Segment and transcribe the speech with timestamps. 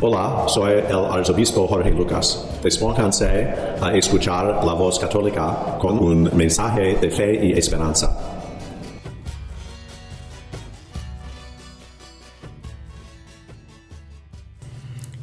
[0.00, 2.46] Hola, soy el arzobispo Jorge Lucas.
[2.62, 3.26] Despónganse
[3.80, 8.16] a escuchar la voz católica con un mensaje de fe y esperanza.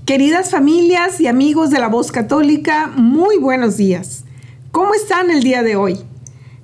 [0.05, 4.25] Queridas familias y amigos de la voz católica, muy buenos días.
[4.73, 6.01] ¿Cómo están el día de hoy?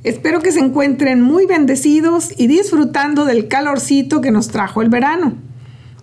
[0.04, 5.51] Espero que se encuentren muy bendecidos y disfrutando del calorcito que nos trajo el verano.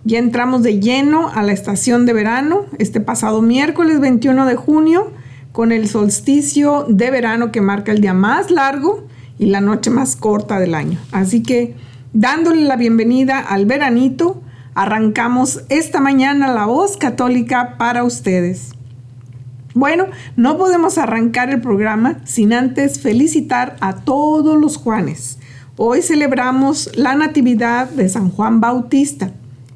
[0.05, 5.11] Ya entramos de lleno a la estación de verano este pasado miércoles 21 de junio
[5.51, 9.05] con el solsticio de verano que marca el día más largo
[9.37, 10.97] y la noche más corta del año.
[11.11, 11.75] Así que
[12.13, 14.41] dándole la bienvenida al veranito,
[14.73, 18.71] arrancamos esta mañana la voz católica para ustedes.
[19.73, 20.05] Bueno,
[20.37, 25.39] no podemos arrancar el programa sin antes felicitar a todos los Juanes.
[25.75, 29.31] Hoy celebramos la Natividad de San Juan Bautista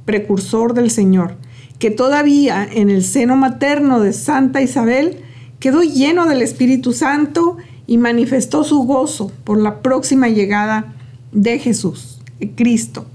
[0.05, 1.35] precursor del Señor,
[1.79, 5.17] que todavía en el seno materno de Santa Isabel
[5.59, 10.93] quedó lleno del Espíritu Santo y manifestó su gozo por la próxima llegada
[11.31, 12.19] de Jesús,
[12.55, 13.05] Cristo,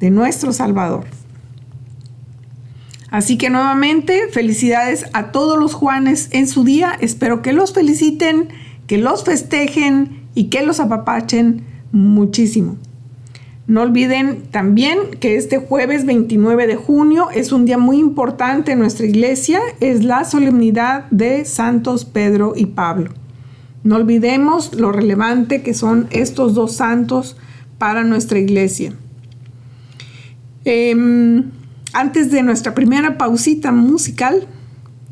[0.00, 1.04] de nuestro Salvador.
[3.10, 6.96] Así que nuevamente felicidades a todos los Juanes en su día.
[6.98, 8.48] Espero que los feliciten,
[8.86, 12.78] que los festejen y que los apapachen muchísimo.
[13.66, 18.80] No olviden también que este jueves 29 de junio es un día muy importante en
[18.80, 23.12] nuestra iglesia, es la solemnidad de Santos Pedro y Pablo.
[23.84, 27.36] No olvidemos lo relevante que son estos dos santos
[27.78, 28.94] para nuestra iglesia.
[30.64, 31.50] Em,
[31.92, 34.48] antes de nuestra primera pausita musical,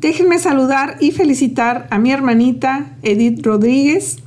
[0.01, 4.17] déjenme saludar y felicitar a mi hermanita Edith Rodríguez,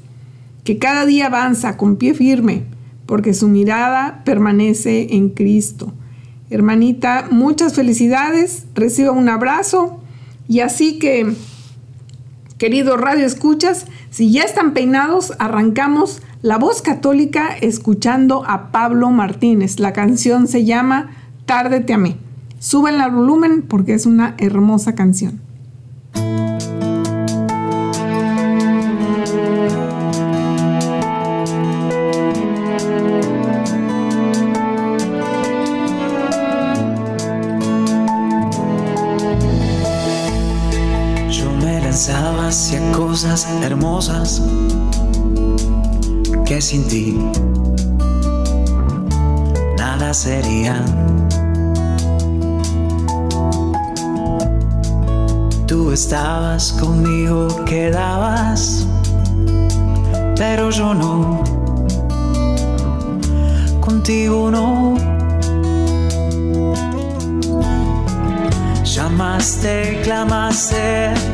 [0.64, 2.73] que cada día avanza con pie firme
[3.06, 5.92] porque su mirada permanece en Cristo.
[6.50, 10.00] Hermanita, muchas felicidades, reciba un abrazo
[10.48, 11.34] y así que,
[12.58, 19.80] queridos Radio Escuchas, si ya están peinados, arrancamos la voz católica escuchando a Pablo Martínez.
[19.80, 21.10] La canción se llama
[21.46, 22.16] Tarde te amé.
[22.58, 25.43] Suben el volumen porque es una hermosa canción.
[43.74, 44.40] Hermosas
[46.46, 47.18] que sin ti
[49.76, 50.84] nada serían.
[55.66, 58.86] Tú estabas conmigo, quedabas,
[60.36, 61.42] pero yo no,
[63.80, 64.94] contigo no.
[68.84, 71.33] Llamaste, clamaste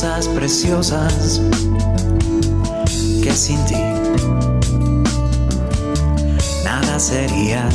[0.00, 1.40] cosas preciosas
[3.20, 3.74] que sin ti
[6.64, 7.68] nada sería.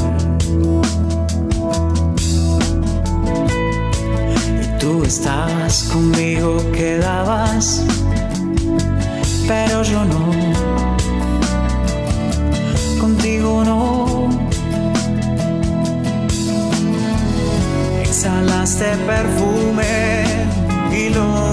[4.62, 7.84] Y tú estabas conmigo, quedabas,
[9.46, 10.32] pero yo no.
[13.02, 14.30] Contigo no.
[18.02, 20.24] Exhalaste perfume
[20.90, 21.53] y lo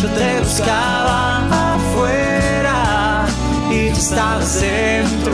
[0.00, 3.26] Yo te buscaba afuera
[3.68, 5.32] y tú estabas dentro,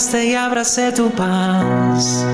[0.00, 2.24] Tocaste y abracé tu paz.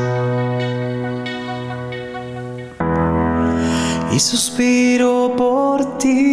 [4.12, 6.32] Y suspiro por ti.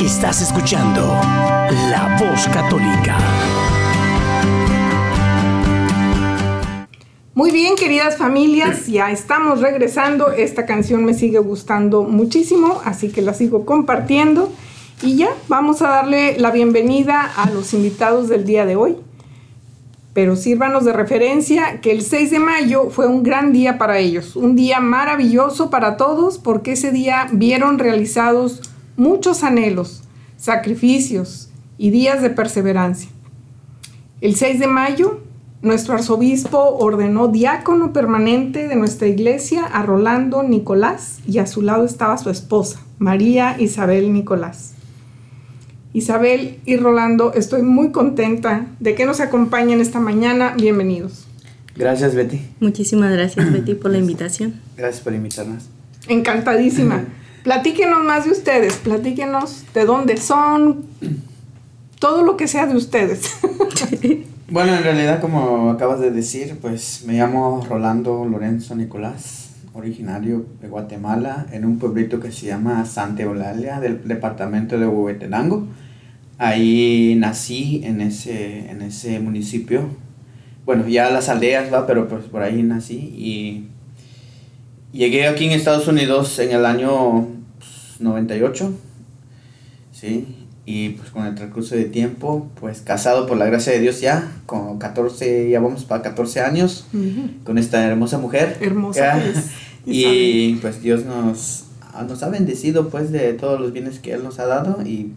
[0.00, 1.02] Estás escuchando
[1.90, 3.18] La Voz Católica.
[7.36, 10.30] Muy bien, queridas familias, ya estamos regresando.
[10.30, 14.52] Esta canción me sigue gustando muchísimo, así que la sigo compartiendo.
[15.02, 18.98] Y ya, vamos a darle la bienvenida a los invitados del día de hoy.
[20.12, 24.36] Pero sírvanos de referencia que el 6 de mayo fue un gran día para ellos,
[24.36, 28.62] un día maravilloso para todos porque ese día vieron realizados
[28.96, 30.04] muchos anhelos,
[30.36, 33.10] sacrificios y días de perseverancia.
[34.20, 35.23] El 6 de mayo,
[35.64, 41.84] nuestro arzobispo ordenó diácono permanente de nuestra iglesia a Rolando Nicolás y a su lado
[41.84, 44.74] estaba su esposa, María Isabel Nicolás.
[45.94, 50.54] Isabel y Rolando, estoy muy contenta de que nos acompañen esta mañana.
[50.56, 51.26] Bienvenidos.
[51.76, 52.40] Gracias, Betty.
[52.60, 54.60] Muchísimas gracias, Betty, por la invitación.
[54.76, 55.64] Gracias por invitarnos.
[56.08, 57.04] Encantadísima.
[57.42, 60.86] Platíquenos más de ustedes, platíquenos de dónde son,
[61.98, 63.36] todo lo que sea de ustedes.
[64.50, 70.68] Bueno, en realidad, como acabas de decir, pues me llamo Rolando Lorenzo Nicolás, originario de
[70.68, 75.66] Guatemala, en un pueblito que se llama Santa Eulalia, del departamento de Huehuetenango.
[76.36, 79.88] Ahí nací en ese, en ese municipio.
[80.66, 83.68] Bueno, ya las aldeas, va, pero pues por ahí nací y
[84.92, 88.74] llegué aquí en Estados Unidos en el año pues, 98,
[89.90, 90.33] ¿sí?
[90.66, 94.32] Y pues con el transcurso de tiempo, pues casado por la gracia de Dios ya,
[94.46, 96.86] con 14, ya vamos para 14 años,
[97.44, 98.56] con esta hermosa mujer.
[98.60, 99.22] Hermosa Ya.
[99.22, 99.50] que es,
[99.86, 101.64] Y pues Dios nos,
[102.08, 105.12] nos ha bendecido pues de todos los bienes que Él nos ha dado y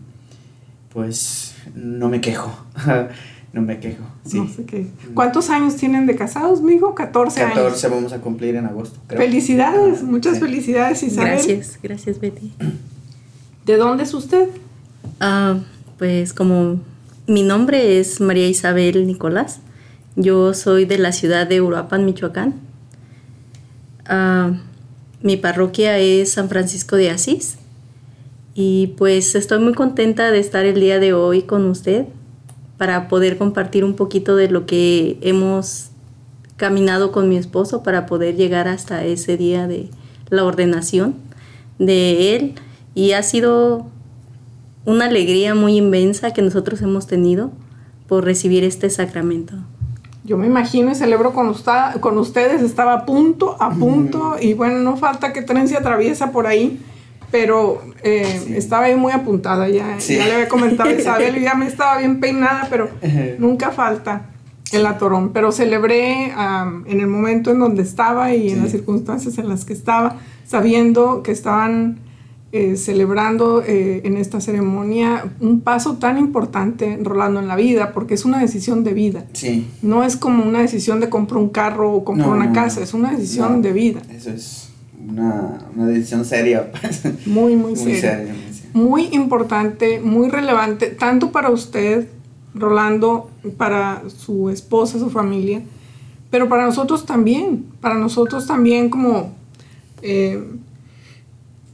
[0.93, 2.51] pues no me quejo,
[3.53, 4.03] no me quejo.
[4.25, 4.39] Sí.
[4.39, 4.87] No sé qué.
[5.13, 6.93] ¿Cuántos años tienen de casados, mijo?
[6.95, 7.95] 14, 14 años.
[7.95, 8.99] vamos a cumplir en agosto.
[9.07, 9.21] creo.
[9.21, 10.39] Felicidades, Ah, muchas sí.
[10.41, 11.33] felicidades, Isabel.
[11.35, 12.51] Gracias, gracias, Betty.
[13.65, 14.49] ¿De dónde es usted?
[15.19, 15.57] Ah,
[15.97, 16.79] pues como
[17.25, 19.61] mi nombre es María Isabel Nicolás,
[20.15, 22.53] yo soy de la ciudad de Uruapan, Michoacán.
[24.05, 24.51] Ah,
[25.23, 27.57] mi parroquia es San Francisco de Asís
[28.53, 32.05] y pues estoy muy contenta de estar el día de hoy con usted
[32.77, 35.89] para poder compartir un poquito de lo que hemos
[36.57, 39.89] caminado con mi esposo para poder llegar hasta ese día de
[40.29, 41.15] la ordenación
[41.79, 42.53] de él
[42.93, 43.89] y ha sido
[44.87, 47.51] una alegría muy inmensa que nosotros hemos tenido
[48.07, 49.53] por recibir este sacramento.
[50.23, 54.53] Yo me imagino y celebro con, usta- con ustedes, estaba a punto, a punto, y
[54.53, 56.79] bueno, no falta que tren se atraviesa por ahí,
[57.31, 58.55] pero eh, Sí.
[58.55, 60.15] estaba ahí muy apuntada, ya, Sí.
[60.15, 62.89] ya le había comentado a Isabel, y ya me estaba bien peinada, pero
[63.39, 64.29] nunca falta.
[64.73, 69.37] el atorón, pero celebré am, en el momento en donde estaba y en las circunstancias
[69.37, 71.99] en las que estaba, sabiendo que estaban
[72.53, 78.13] eh, celebrando eh, en esta ceremonia un paso tan importante, Rolando, en la vida, porque
[78.13, 79.25] es una decisión de vida.
[79.33, 79.67] Sí.
[79.81, 82.81] No es como una decisión de comprar un carro o comprar No, una no, casa,
[82.81, 84.01] es una decisión No, de vida.
[84.15, 84.69] Eso es
[85.09, 86.71] una, una decisión seria.
[86.71, 87.03] pues.
[87.27, 87.99] Muy, muy, muy seria.
[88.17, 88.33] seria.
[88.33, 88.71] muy seria.
[88.73, 92.07] muy importante, muy relevante, tanto para usted,
[92.55, 95.61] Rolando, para su esposa, su familia,
[96.31, 99.31] pero para nosotros también, para nosotros también como
[100.01, 100.43] eh,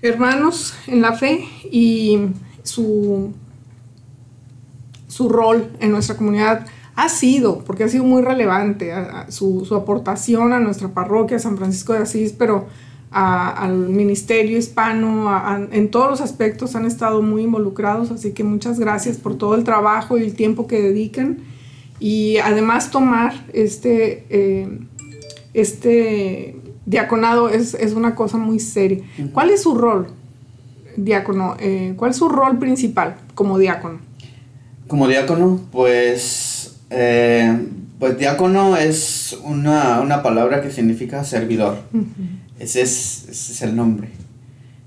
[0.04, 2.20] hermanos en la fe y
[2.62, 3.34] su,
[5.08, 8.94] su rol en nuestra comunidad ha sido, porque ha sido muy relevante,
[9.30, 12.68] su, su aportación a nuestra parroquia San Francisco de Asís, pero
[13.12, 15.30] al ministerio hispano,
[15.72, 19.64] en todos los aspectos han estado muy involucrados, así que muchas gracias por todo el
[19.64, 21.38] trabajo y el tiempo que dedican.
[22.00, 24.80] Y además tomar este, eh,
[25.54, 29.04] este diaconado es, es una cosa muy seria.
[29.34, 30.08] ¿Cuál es su rol,
[30.98, 31.56] diácono?
[31.60, 34.00] Eh, ¿Cuál es su rol principal como diácono?
[34.88, 37.58] Como diácono, pues, eh,
[38.00, 41.78] pues diácono es una, una palabra que significa servidor.
[42.60, 44.10] ese, es, ese es el nombre.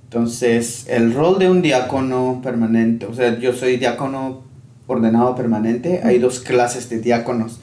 [0.04, 4.42] Entonces, el rol de un diácono permanente, o sea, yo soy diácono
[4.86, 7.60] ordenado permanente, hay dos clases de diáconos.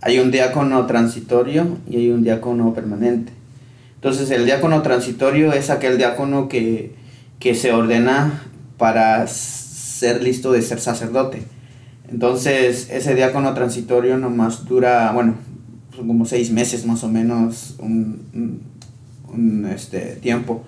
[0.00, 3.32] Hay un diácono transitorio y hay un diácono permanente.
[4.02, 6.92] Entonces, el diácono transitorio es aquel diácono que,
[7.38, 8.42] que se ordena
[8.76, 11.44] para ser listo de ser sacerdote.
[12.10, 15.36] Entonces, ese diácono transitorio nomás dura, bueno,
[15.96, 18.22] como seis meses más o menos, un,
[19.32, 20.64] un- este, tiempo,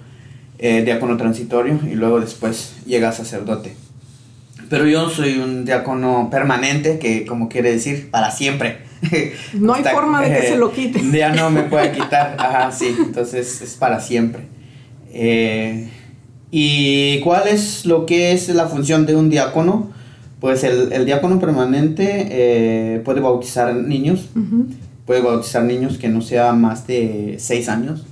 [0.61, 3.75] eh, diácono transitorio, y luego después llega sacerdote.
[4.71, 8.79] Pero yo soy un diácono permanente, que como quiere decir, para siempre.
[9.55, 11.01] No hay forma de que eh, se lo quite.
[11.13, 14.43] Ya no me puede quitar, ajá, sí, entonces es para siempre.
[15.13, 15.89] Eh,
[16.51, 19.91] ¿Y cuál es lo que es la función de un diácono?
[20.41, 24.29] Pues el, el diácono permanente eh, puede bautizar niños,
[25.07, 28.07] puede bautizar niños que no sean más de 6 años,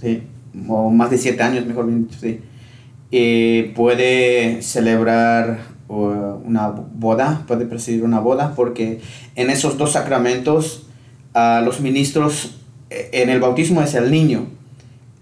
[0.00, 0.22] ¿sí?
[0.68, 2.40] o más de 7 años, mejor bien dicho, sí.
[3.12, 5.58] Eh, puede celebrar
[5.90, 9.00] uh, una boda, puede presidir una boda, porque
[9.34, 10.86] en esos dos sacramentos
[11.34, 12.56] ah, los ministros,
[12.90, 14.46] eh, en el bautismo es el niño,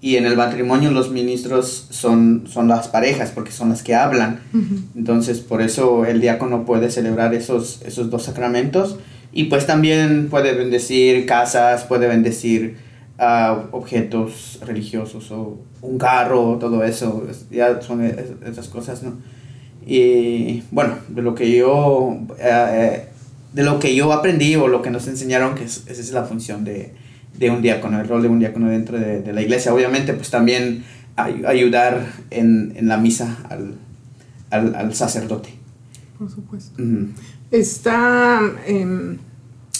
[0.00, 4.40] y en el matrimonio los ministros son, son las parejas, porque son las que hablan.
[4.54, 4.76] Ujú.
[4.94, 8.96] Entonces, por eso el diácono puede celebrar esos, esos dos sacramentos
[9.32, 12.76] y pues también puede bendecir casas, puede bendecir
[13.18, 18.14] ah, objetos religiosos o un carro, todo eso, es- ya son es-
[18.46, 19.14] esas cosas, ¿no?
[19.90, 23.08] Y bueno, de lo que yo, eh, eh,
[23.54, 26.24] de lo que yo aprendí o lo que nos enseñaron, que es- esa es la
[26.24, 26.92] función de,
[27.38, 29.72] de un diácono, el rol de un diácono dentro de, de la iglesia.
[29.72, 30.84] Obviamente, pues también
[31.16, 33.76] ay- ayudar en, en la misa al,
[34.50, 35.48] al, al sacerdote.
[36.18, 36.82] Por supuesto.
[37.50, 39.16] Está em,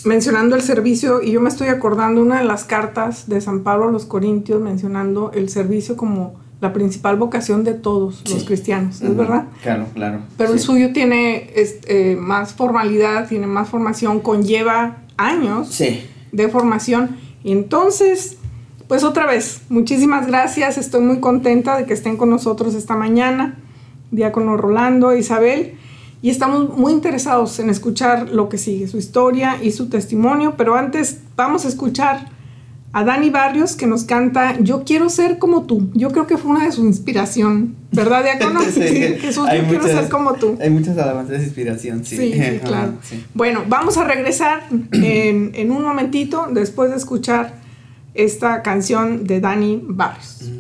[0.07, 3.89] mencionando el servicio y yo me estoy acordando una de las cartas de San Pablo
[3.89, 9.09] a los Corintios mencionando el servicio como la principal vocación de todos los cristianos, ¿es
[9.09, 9.19] Ujú.
[9.19, 9.45] verdad?
[9.63, 10.21] Claro, claro.
[10.37, 16.03] Pero el suyo tiene este, eh, más formalidad, tiene más formación, conlleva años Sí.
[16.33, 17.17] de formación.
[17.45, 18.39] Y entonces,
[18.89, 20.79] pues otra vez, muchísimas gracias.
[20.79, 23.59] Estoy muy contenta de que estén con nosotros esta mañana,
[24.11, 25.75] Diácono Rolando, Isabel.
[26.23, 30.55] Y estamos muy interesados en escuchar lo que sigue, su historia y su testimonio.
[30.57, 32.31] Pero antes vamos a escuchar
[32.93, 35.91] a Dani Barrios que nos canta Yo quiero ser como tú.
[35.95, 38.61] Yo creo que fue una de su inspiración, ¿verdad, Diácono?
[38.73, 38.81] Sí,
[39.21, 40.57] Jesús, yo quiero ser como tú.
[40.61, 42.17] Hay muchas alabanzas de inspiración, sí.
[42.17, 42.93] Sí, sí, Ajá, claro.
[43.03, 43.25] sí.
[43.35, 47.55] Bueno, vamos a regresar en, en un momentito después de escuchar
[48.15, 50.27] esta canción de Dani Barrios.
[50.27, 50.51] Se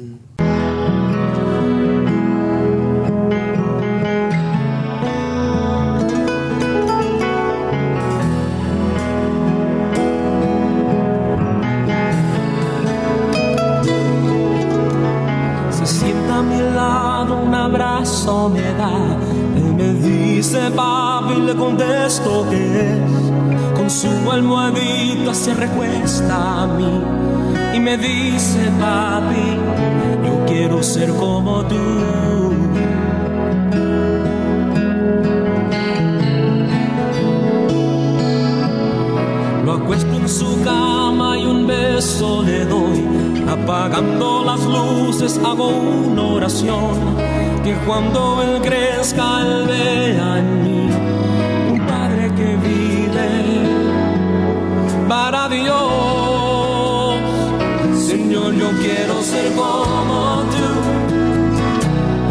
[18.48, 18.60] me.
[19.56, 22.98] Él me dice papi, le contesto que.
[23.74, 27.00] Con su almohadita se recuesta a mí
[27.74, 29.56] y me dice papi,
[30.24, 31.76] yo quiero ser como tú.
[39.64, 43.04] Lo acuesto en su cama y un beso le doy.
[43.48, 50.90] Apagando las luces hago una oración que cuando Él crezca Él vea en mí
[51.72, 53.30] un Padre que vive
[55.08, 57.20] para Dios.
[57.96, 60.68] Señor, yo quiero ser como tú,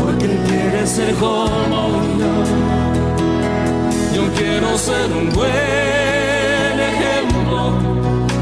[0.04, 2.34] porque Él quiere ser como yo.
[4.16, 7.74] Yo quiero ser un buen ejemplo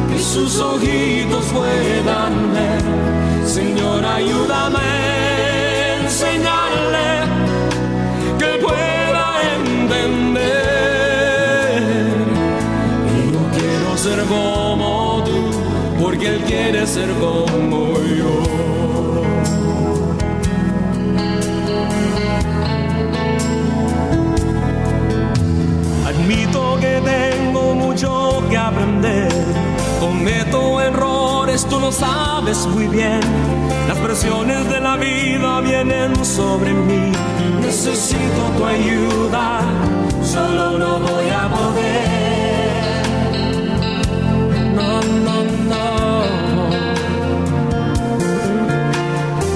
[0.09, 2.83] que sus ojitos puedan ver.
[3.45, 4.84] Señor, ayúdame
[14.05, 15.49] ser como tú,
[15.99, 18.33] porque Él quiere ser como yo.
[26.07, 29.33] Admito que tengo mucho que aprender.
[29.99, 33.21] Cometo errores, tú lo sabes muy bien.
[33.87, 37.11] Las presiones de la vida vienen sobre mí.
[37.59, 39.61] Necesito tu ayuda,
[40.21, 42.34] solo no voy a poder.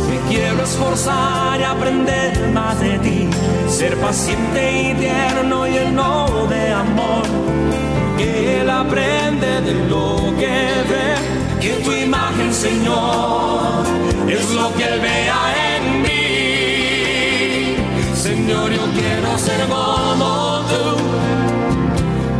[0.10, 3.30] Me quiero esforzar y aprender más de ti.
[3.68, 7.24] Ser paciente y tierno, lleno de amor.
[8.18, 10.56] Que Él aprende de lo que
[10.89, 11.16] ve.
[11.62, 13.84] Que tu imagen, Señor,
[14.28, 17.75] es lo que Él vea en mí.
[18.16, 20.98] Señor, yo quiero ser como tú.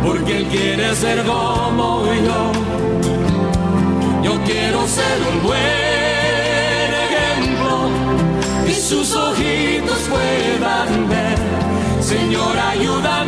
[0.04, 2.69] Porque Él quiere ser como yo.
[4.90, 7.90] Ser un buen ejemplo
[8.66, 11.38] y sus ojitos puedan ver.
[12.00, 13.19] Señor, ayúdame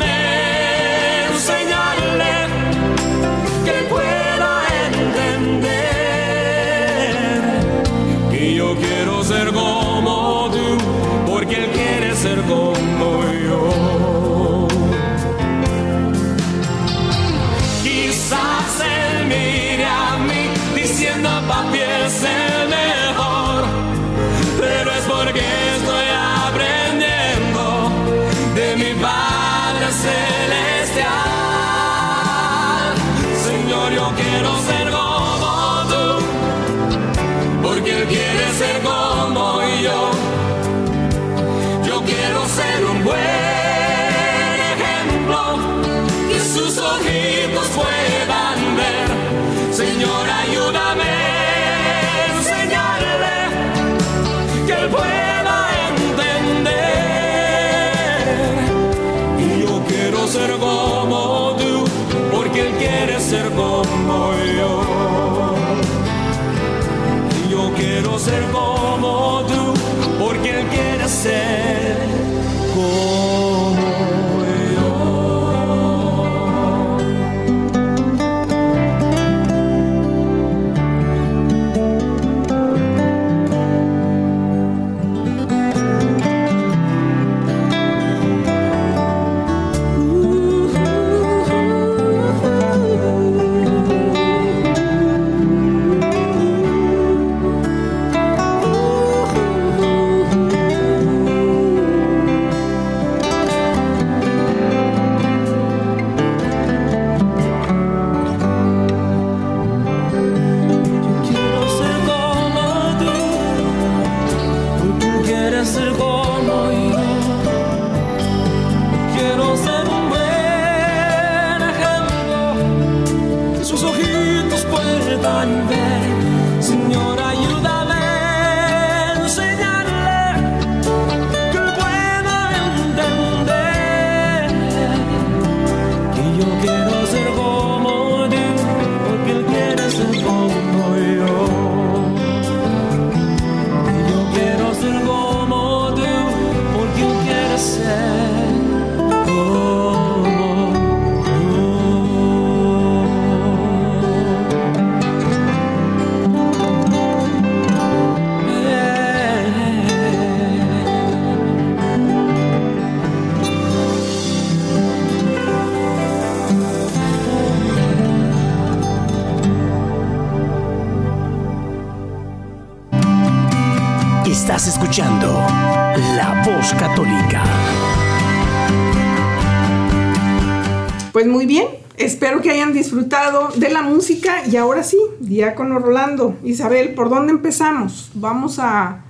[183.56, 188.10] de la música y ahora sí, diácono Rolando, Isabel, ¿por dónde empezamos?
[188.14, 189.04] Vamos a,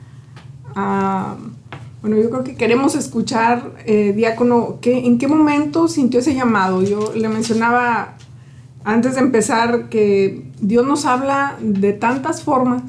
[0.75, 1.37] a-
[2.03, 6.83] bueno, yo creo que queremos escuchar, eh, diácono, ¿qué, ¿en qué momento sintió ese llamado?
[6.83, 8.15] Yo le mencionaba
[8.85, 12.83] antes de empezar que Dios nos habla de tantas formas,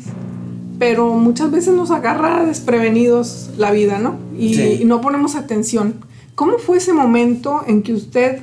[0.80, 4.16] pero muchas veces nos agarra desprevenidos la vida, ¿no?
[4.38, 4.80] Y, Sí.
[4.82, 5.94] y no ponemos atención.
[6.34, 8.40] ¿Cómo fue ese momento en que usted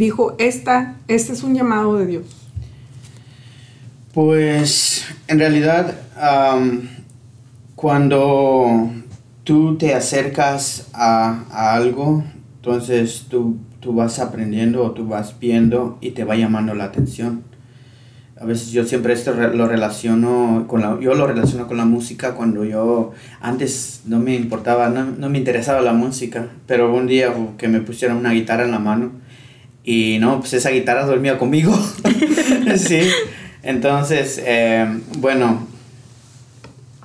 [0.00, 2.24] dijo, esta, este es un llamado de Dios?
[4.12, 5.94] Pues en realidad
[7.76, 8.90] cuando
[9.44, 12.24] tú te acercas a, a algo,
[12.56, 17.44] entonces tú, tú vas aprendiendo o tú vas viendo y te va llamando la atención.
[18.40, 22.34] A veces yo siempre esto lo relaciono con la, yo lo relaciono con la música
[22.34, 27.32] cuando yo antes no me importaba, no, no me interesaba la música, pero un día
[27.58, 29.12] que me pusieron una guitarra en la mano
[29.92, 31.76] y no, pues esa guitarra dormía conmigo.
[32.76, 33.00] sí.
[33.62, 34.86] Entonces, eh,
[35.18, 35.66] bueno,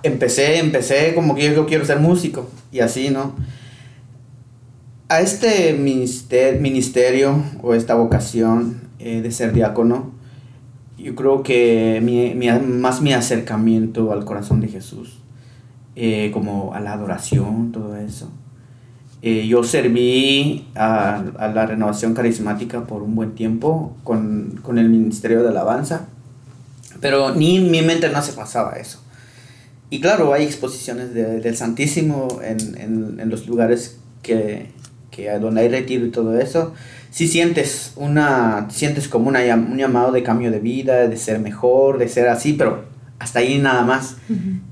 [0.03, 3.35] empecé, empecé como que yo quiero ser músico y así, ¿no?
[5.07, 10.11] A este minister- ministerio o esta vocación eh, de ser diácono,
[10.97, 15.19] yo creo que mi, mi- más mi acercamiento al corazón de Jesús,
[15.95, 18.31] eh, como a la adoración, todo eso.
[19.27, 24.87] Eh, yo serví a, a la renovación carismática por un buen tiempo con, con el
[24.87, 26.05] Ministerio de Alabanza,
[27.01, 28.99] pero ni mi mente no se pasaba eso.
[29.89, 34.67] Y claro, hay exposiciones de- del Santísimo en, en, en los lugares que,
[35.09, 36.73] que donde hay retiro y todo eso.
[37.09, 41.97] Si sientes una sientes como una, un llamado de cambio de vida, de ser mejor,
[41.97, 42.83] de ser así, pero
[43.17, 44.17] hasta ahí nada más.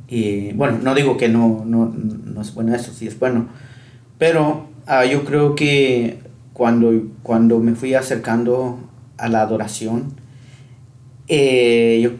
[0.07, 3.47] Y bueno, no digo que no, no, no es bueno eso, sí es bueno.
[4.23, 6.19] Pero ah, yo creo que
[6.53, 8.79] cuando, cuando me fui acercando
[9.17, 10.13] a la adoración,
[11.27, 12.11] eh, yo-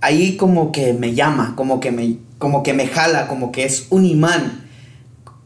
[0.00, 3.88] ahí como que me llama, como que me, como que me jala, como que es
[3.90, 4.62] un imán.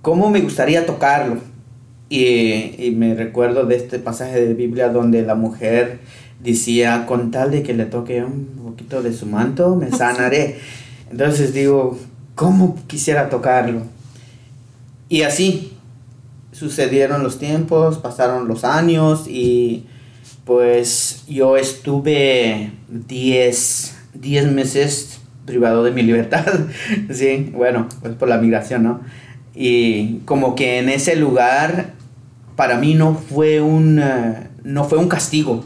[0.00, 1.38] ¿Cómo me gustaría tocarlo?
[2.08, 2.22] Y,
[2.78, 5.98] y me recuerdo de este pasaje de Biblia donde la mujer
[6.40, 10.58] decía, con tal de que le toque un poquito de su manto, me sanaré.
[11.10, 11.98] Entonces digo,
[12.36, 13.82] ¿cómo quisiera tocarlo?
[15.08, 15.72] Y así
[16.56, 19.84] sucedieron los tiempos, pasaron los años y
[20.44, 26.46] pues yo estuve 10 10 meses privado de mi libertad.
[27.12, 29.00] sí, bueno, pues por la migración, ¿no?
[29.54, 31.92] Y como que en ese lugar
[32.56, 35.64] para mí no fue un eh, no fue un castigo.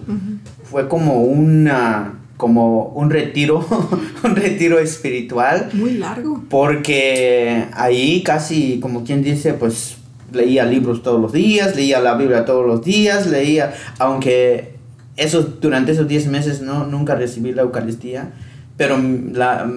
[0.65, 3.67] Fue como una como un retiro,
[4.25, 6.43] un retiro espiritual Muy largo.
[6.49, 10.00] porque ahí casi, como quien dice, pues
[10.33, 14.75] leía libros todos los días, leía la Biblia todos los días, leía, aunque
[15.17, 18.33] esos, durante esos 10 meses no, nunca recibí la Eucaristía,
[18.77, 19.71] pero la,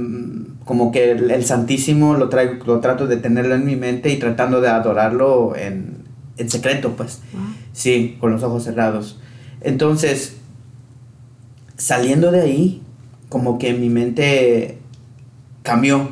[0.66, 4.18] como que el, el Santísimo lo, traigo, lo trato de tenerlo en mi mente y
[4.18, 6.04] tratando de adorarlo en,
[6.38, 7.22] en secreto, pues,
[7.74, 9.20] sí, con los ojos cerrados.
[9.62, 10.38] Entonces,
[11.78, 12.82] saliendo de ahí,
[13.30, 14.78] como que mi mente
[15.64, 16.10] cambió.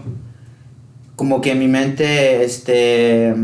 [1.16, 3.36] Como que mi mente, este,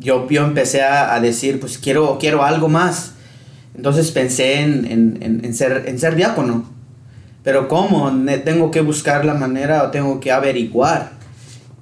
[0.00, 3.12] yo, empecé a, a decir, pues quiero, quiero algo más.
[3.76, 6.64] Entonces pensé en, en, en- ser, en ser diácono.
[7.44, 8.10] Pero ¿cómo?
[8.44, 11.12] Tengo que buscar la manera o tengo que averiguar.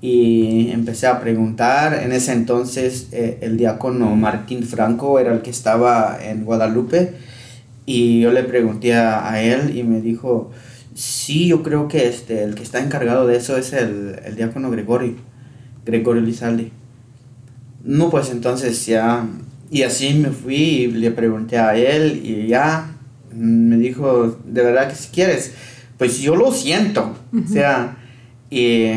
[0.00, 1.94] Y empecé a preguntar.
[2.02, 7.14] En ese entonces eh, el diácono Martín Franco era el que estaba en Guadalupe.
[7.86, 10.50] Y yo le pregunté a, él y me dijo,
[10.94, 14.70] sí, yo creo que este, el que está encargado de eso es el, el diácono
[14.70, 15.14] Gregorio,
[15.86, 16.70] Gregorio Lizalde.
[17.88, 19.26] No, pues entonces ya,
[19.70, 22.90] y así me fui y le pregunté a él y ya
[23.32, 25.54] mm, me dijo, de verdad que si quieres,
[25.96, 27.16] pues yo lo siento.
[27.32, 27.96] O sea,
[28.50, 28.90] y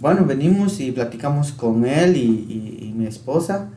[0.00, 3.68] bueno, venimos y platicamos con él y, y- y mi esposa.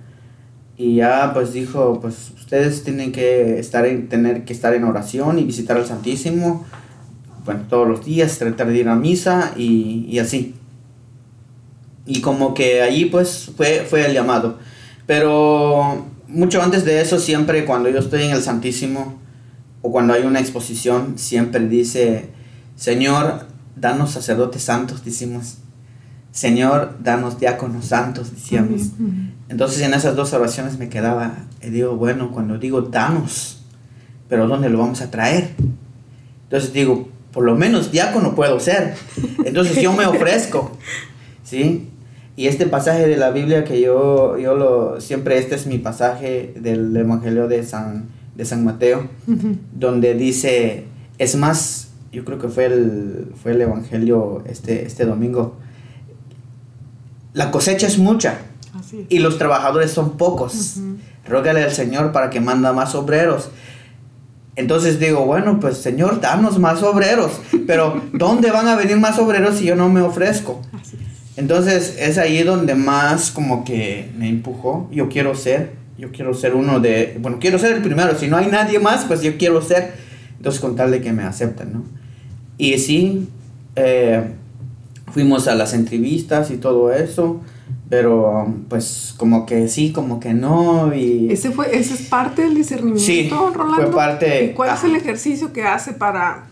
[0.78, 5.38] Y ya pues dijo, pues ustedes tienen que estar en, tener que estar en oración
[5.40, 6.66] y visitar al Santísimo,
[7.46, 10.56] bueno, todos los días, tratar de ir a misa y, y así.
[12.06, 14.60] Y como que allí pues fue, fue el llamado.
[15.06, 19.20] Pero mucho antes de eso, siempre cuando yo estoy en el Santísimo
[19.82, 22.30] o cuando hay una exposición, siempre dice,
[22.76, 25.58] Señor, danos sacerdotes santos, decimos.
[26.32, 28.90] Señor, danos diáconos santos, decíamos.
[29.48, 33.64] Entonces en esas dos oraciones me quedaba, y digo, bueno, cuando digo danos,
[34.28, 35.52] pero ¿dónde lo vamos a traer?
[36.44, 38.96] Entonces digo, por lo menos diácono puedo ser.
[39.46, 40.72] Entonces yo me ofrezco,
[41.44, 41.90] ¿sí?
[42.38, 46.54] Y este pasaje de la Biblia que yo, yo lo, siempre este es mi pasaje
[46.60, 49.08] del Evangelio de San, de San Mateo,
[49.74, 50.86] donde dice,
[51.18, 55.56] es más, yo creo que fue el, fue el Evangelio este, este domingo,
[57.34, 58.40] la cosecha es mucha,
[58.78, 59.06] Así es.
[59.10, 60.78] y los trabajadores son pocos.
[61.28, 63.50] Rógale al Señor para que manda más obreros.
[64.58, 67.32] Entonces digo, bueno, pues Señor, danos más obreros.
[67.68, 70.62] Pero ¿dónde van a venir más obreros si yo no me ofrezco?
[71.38, 74.90] Entonces es ahí donde más como que me empujó.
[74.92, 78.18] Yo quiero ser, yo quiero ser uno de, bueno, quiero ser el primero.
[78.18, 79.94] Si no hay nadie más, pues yo quiero ser.
[80.38, 81.84] Entonces con tal de que me acepten, ¿no?
[82.58, 83.28] Y sí,
[83.76, 84.24] eh,
[85.12, 87.42] fuimos a las entrevistas y todo eso.
[87.90, 90.94] Pero pues como que sí, como que no.
[90.96, 91.28] Y...
[91.32, 93.76] Ese, fue, ese es parte del discernimiento, Sí, Rolando.
[93.88, 96.46] fue parte- ¿Y cuál es el ejercicio que hace para,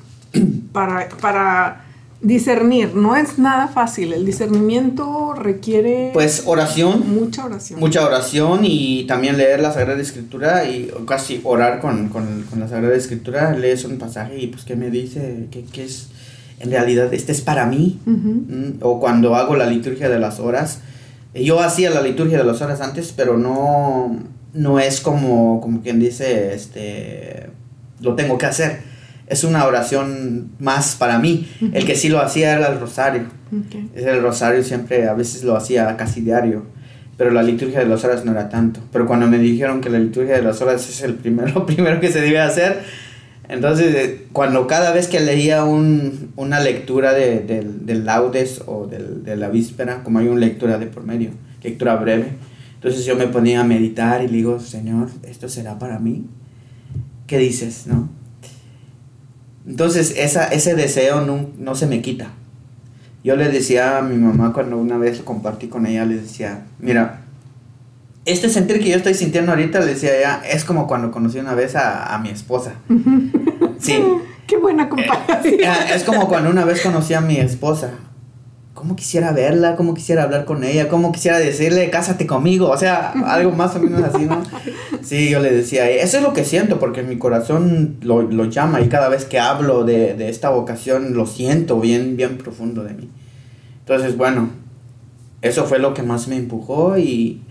[0.72, 1.83] para, para
[2.24, 2.96] discernir?
[2.96, 4.14] No es nada fácil.
[4.14, 7.80] El discernimiento requiere Pues oración, mucha oración.
[7.80, 12.68] mucha oración y también leer la Sagrada Escritura y casi orar con, con, con la
[12.68, 13.54] Sagrada Escritura.
[13.56, 16.08] Lees un pasaje y pues qué me dice, qué, qué es,
[16.60, 18.00] en realidad este es para mí.
[18.06, 20.80] Mm, O cuando hago la liturgia de las horas.
[21.36, 24.16] Yo hacía la liturgia de las horas antes, pero no,
[24.54, 27.50] no es como, como quien dice, este,
[28.02, 28.93] lo tengo que hacer.
[29.28, 31.48] Es una oración más para mí.
[31.74, 33.24] El que sí lo hacía era el rosario.
[33.52, 33.76] Ok.
[33.96, 36.66] Es el rosario siempre, a veces lo hacía casi diario,
[37.18, 38.82] pero la liturgia de las horas no era tanto.
[38.92, 42.12] Pero cuando me dijeron que la liturgia de las horas es el primero, primero que
[42.12, 42.82] se debe hacer,
[43.50, 48.88] entonces eh, cuando cada vez que leía un, una lectura de, del- del laudes o
[48.88, 51.30] del- de la víspera, como hay una lectura de por medio,
[51.62, 52.28] lectura breve,
[52.76, 56.26] entonces yo me ponía a meditar y le digo, Señor, ¿esto será para mí?
[57.28, 58.10] ¿Qué dices, no?
[59.68, 62.30] Entonces esa, ese deseo no, no se me quita.
[63.24, 66.66] Yo le decía a mi mamá cuando una vez lo compartí con ella, le decía,
[66.80, 67.22] mira,
[68.26, 71.54] este sentir que yo estoy sintiendo ahorita, le decía ella, es como cuando conocí una
[71.56, 72.74] vez a, a mi esposa.
[73.80, 74.04] Sí.
[74.48, 75.56] Qué buena comparación.
[75.66, 77.92] Ah, Es como cuando una vez conocí a mi esposa.
[78.84, 79.78] ¿Cómo quisiera verla?
[79.78, 80.90] ¿Cómo quisiera hablar con ella?
[80.90, 82.70] ¿Cómo quisiera decirle, cásate conmigo?
[82.70, 84.44] O sea, algo más o menos así, ¿no?
[85.02, 88.82] Sí, yo le decía, eso es lo que siento, porque mi corazón lo, lo llama
[88.82, 92.94] y cada vez que hablo de, de esta vocación lo siento bien, bien profundo de
[92.94, 93.10] mí.
[93.80, 94.50] Entonces, bueno,
[95.42, 97.42] eso fue lo que más me empujó y,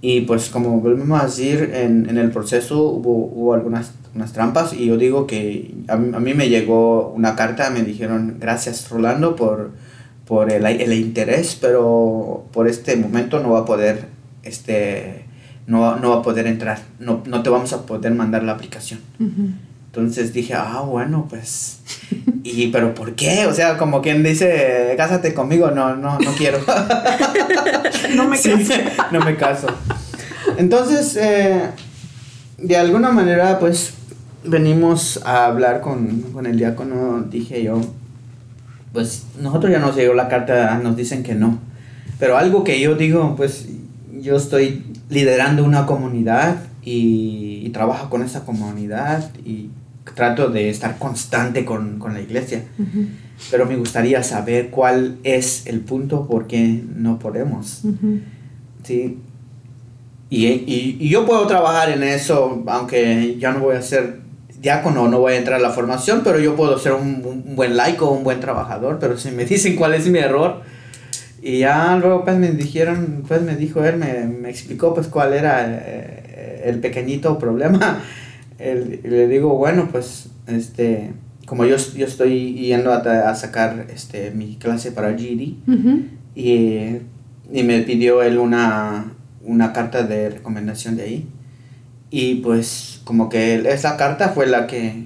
[0.00, 4.72] y pues como volvemos a decir, en, en el proceso hubo, hubo algunas unas trampas
[4.72, 9.34] y yo digo que a, a mí me llegó una carta, me dijeron gracias Rolando
[9.34, 9.72] por,
[10.28, 14.04] por el, el interés, pero por este momento no va a poder,
[14.42, 15.24] este,
[15.66, 19.00] no, no va a poder entrar, no, no te vamos a poder mandar la aplicación.
[19.86, 21.80] Entonces dije, ah, bueno, pues,
[22.44, 23.46] y pero ¿por qué?
[23.46, 26.58] O sea, como quien dice, cásate conmigo, no, no, no quiero.
[28.14, 28.72] No me Sí, caso.
[29.12, 29.66] no me caso.
[30.56, 31.62] Entonces, eh,
[32.56, 33.92] de alguna manera, pues,
[34.44, 37.80] venimos a hablar con, con el diácono, dije yo,
[38.92, 41.58] pues, nosotros ya nos llegó la carta, nos dicen que no.
[42.18, 43.68] Pero algo que yo digo, pues,
[44.20, 49.70] yo estoy liderando una comunidad y, y trabajo con esa comunidad y
[50.14, 52.64] trato de estar constante con, con la iglesia.
[53.50, 57.82] Pero me gustaría saber cuál es el punto por qué no podemos.
[58.82, 59.18] Sí.
[60.30, 64.20] Y, y, y yo puedo trabajar en eso, aunque ya no voy a ser
[64.60, 67.76] diácono, no voy a entrar a la formación, pero yo puedo ser un, un buen
[67.76, 70.62] laico, un buen trabajador, pero si me dicen cuál es mi error,
[71.40, 75.32] y ya luego pues me dijeron, pues me dijo él, me, me explicó pues cuál
[75.34, 78.02] era eh, el pequeñito problema.
[78.58, 81.12] El- le digo, bueno, pues este,
[81.46, 82.96] como yo, yo estoy yendo a,
[83.30, 86.00] a sacar este, mi clase para GD, Ujú.
[86.34, 86.96] y,
[87.52, 89.12] y me pidió él una,
[89.44, 91.28] una carta de recomendación de ahí.
[92.10, 95.04] Y pues como que esa carta fue la que,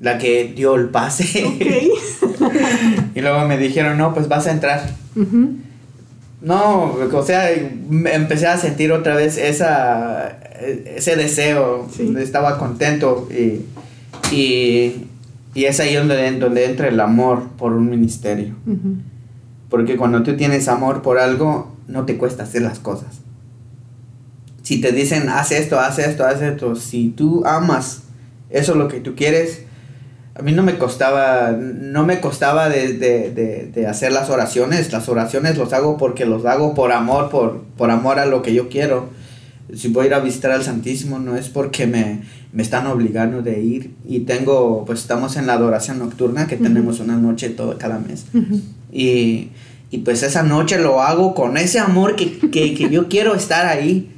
[0.00, 1.44] la que dio el pase.
[3.14, 4.82] Y luego me dijeron, no, pues vas a entrar.
[6.40, 7.50] No, o sea,
[7.88, 10.38] me empecé a sentir otra vez esa,
[10.96, 11.86] ese deseo.
[11.94, 12.14] Sí.
[12.18, 13.64] Estaba contento y,
[14.34, 15.06] y,
[15.54, 18.54] y es ahí donde, donde entra el amor por un ministerio.
[19.68, 23.20] Porque cuando tú tienes amor por algo, no te cuesta hacer las cosas.
[24.62, 28.02] Si te dicen, haz esto, haz esto, haz esto, si tú amas
[28.50, 29.62] eso lo que tú quieres,
[30.34, 34.90] a mí no me costaba, no me costaba de, de, de, de hacer las oraciones.
[34.90, 38.54] Las oraciones los hago porque los hago por amor, por, por amor a lo que
[38.54, 39.10] yo quiero.
[39.74, 42.22] Si voy a ir a visitar al Santísimo no es porque me,
[42.52, 43.94] me están obligando de ir.
[44.06, 48.24] Y tengo, pues estamos en la adoración nocturna que tenemos una noche todo, cada mes.
[48.90, 49.50] Y,
[49.90, 53.66] y pues esa noche lo hago con ese amor que, que, que yo quiero estar
[53.66, 54.08] ahí.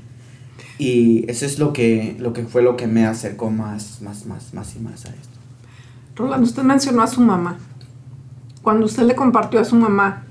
[0.78, 4.52] Y eso es lo que, lo que fue lo que me acercó más, más, más,
[4.54, 5.38] más y más a esto.
[6.16, 7.58] Rolando, usted mencionó a su mamá.
[8.62, 10.24] Cuando usted le compartió a su mamá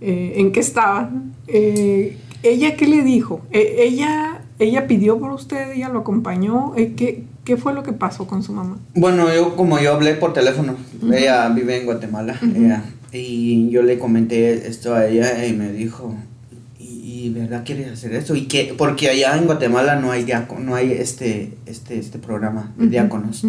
[0.00, 1.10] eh, en qué estaba,
[1.46, 3.42] eh, ¿ella qué le dijo?
[3.50, 5.72] Eh, ¿Ella, ¿Ella pidió por usted?
[5.72, 6.72] ¿Ella lo acompañó?
[6.76, 8.78] Eh, ¿qué, ¿Qué fue lo que pasó con su mamá?
[8.94, 10.74] Bueno, yo como yo hablé por teléfono,
[11.12, 16.12] ella vive en Guatemala, ella, y yo le comenté esto a ella y me dijo,
[17.26, 18.34] ¿y, y verdad quieres hacer esto?
[18.34, 22.72] Y que, porque allá en Guatemala no hay diácono, no hay este, este, este programa
[22.76, 23.44] de diáconos.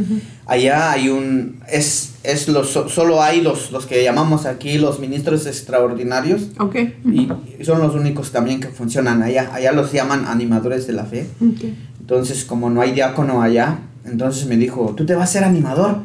[0.46, 5.00] Allá hay un, es, es los, so- solo hay los, los que llamamos aquí los
[5.00, 6.48] ministros extraordinarios.
[6.60, 6.76] Ok.
[7.06, 7.30] Y
[7.64, 9.50] son los únicos también que funcionan allá.
[9.54, 11.28] Allá los llaman animadores de la fe.
[11.42, 11.66] Ok.
[12.00, 16.04] Entonces, como no hay diácono allá, entonces me dijo, ¿tú te vas a ser animador?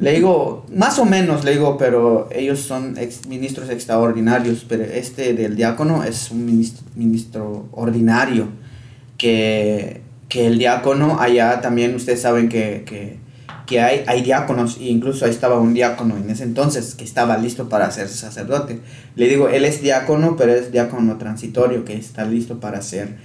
[0.00, 5.34] Le digo, más o menos, le digo, pero ellos son ex- ministros extraordinarios, pero este
[5.34, 8.48] del diácono es un ministro, ministro ordinario,
[9.18, 13.18] que, que el diácono allá también, ustedes saben que, que,
[13.66, 17.38] que hay, hay diáconos, e incluso ahí estaba un diácono en ese entonces que estaba
[17.38, 18.80] listo para ser sacerdote.
[19.16, 23.16] Le digo, él es diácono, pero es diácono transitorio, que está listo para ser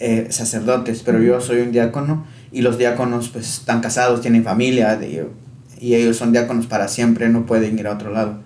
[0.00, 4.96] eh, sacerdotes, pero yo soy un diácono y los diáconos pues están casados, tienen familia
[5.84, 8.38] y ellos son diáconos para siempre, no pueden ir a otro lado.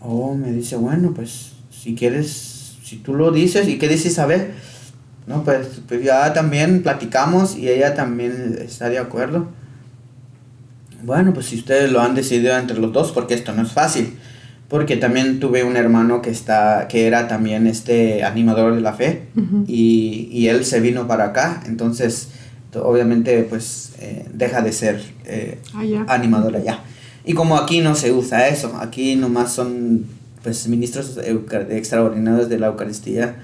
[0.00, 4.52] Oh, me dice, bueno, pues si quieres, si tú lo dices, ¿y qué dice Isabel?
[5.26, 9.48] No, pues, pues ya también platicamos y ella también está de acuerdo.
[11.02, 14.16] Bueno, pues si ustedes lo han decidido entre los dos, porque esto no es fácil.
[14.68, 19.28] Porque también tuve un hermano que está, que era también este animador de la fe
[19.68, 22.45] y, y él se vino para acá, entonces to-
[22.84, 26.04] obviamente pues eh, deja de ser eh, Allá.
[26.08, 26.80] animador allá.
[27.24, 30.04] Y como aquí no se usa eso, aquí nomás son
[30.42, 31.18] pues ministros
[31.70, 33.36] extraordinarios de la Eucaristía,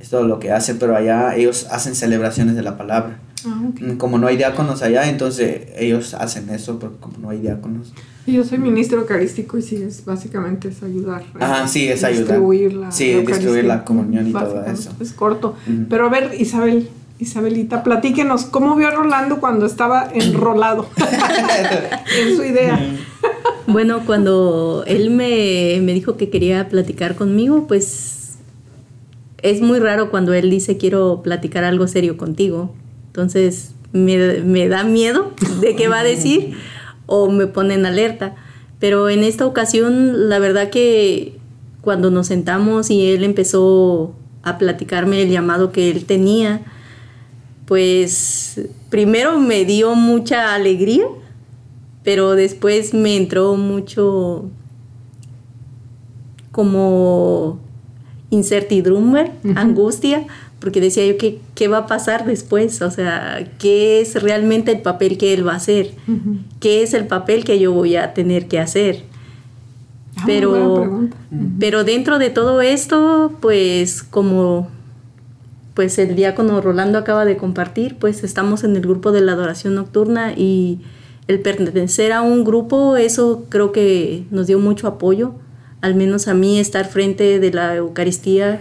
[0.00, 3.20] es todo lo que hace, pero allá ellos hacen celebraciones de la palabra.
[3.46, 3.60] Ah,
[3.98, 7.92] Como no hay diáconos allá, entonces ellos hacen eso, pero como no hay diáconos.
[8.26, 11.24] Y yo soy ministro eucarístico y sí, es, básicamente es ayudar.
[11.40, 12.24] Ajá, eh, sí, es ayudar.
[12.26, 13.34] Distribuir la Sí, Eucaristía.
[13.36, 14.92] distribuir la comunión y todo eso.
[15.00, 15.56] Es corto.
[15.88, 16.88] Pero a ver, Isabel,
[17.22, 20.88] Isabelita, platíquenos, ¿cómo vio a Rolando cuando estaba enrolado
[22.20, 22.80] en su idea?
[23.68, 28.38] Bueno, cuando él me, me dijo que quería platicar conmigo, pues
[29.38, 32.74] es muy raro cuando él dice quiero platicar algo serio contigo.
[33.06, 36.56] Entonces me, me da miedo de qué va a decir
[37.06, 38.34] o me pone en alerta.
[38.80, 41.38] Pero en esta ocasión, la verdad que
[41.82, 46.62] cuando nos sentamos y él empezó a platicarme el llamado que él tenía,
[47.66, 51.06] pues primero me dio mucha alegría
[52.02, 54.50] pero después me entró mucho
[56.50, 57.58] como
[58.30, 60.26] incertidumbre, angustia,
[60.58, 62.82] porque decía yo, ¿qué, ¿qué va a pasar después?
[62.82, 65.92] O sea, ¿qué es realmente el papel que él va a hacer?
[66.60, 69.04] ¿Qué es el papel que yo voy a tener que hacer?
[70.16, 71.08] Ah, pero,
[71.58, 74.68] pero dentro de todo esto, pues como
[75.74, 79.74] pues el diácono Rolando acaba de compartir, pues estamos en el grupo de la adoración
[79.74, 80.80] nocturna y
[81.28, 85.34] el pertenecer a un grupo, eso creo que nos dio mucho apoyo,
[85.80, 88.60] al menos a mí estar frente de la Eucaristía,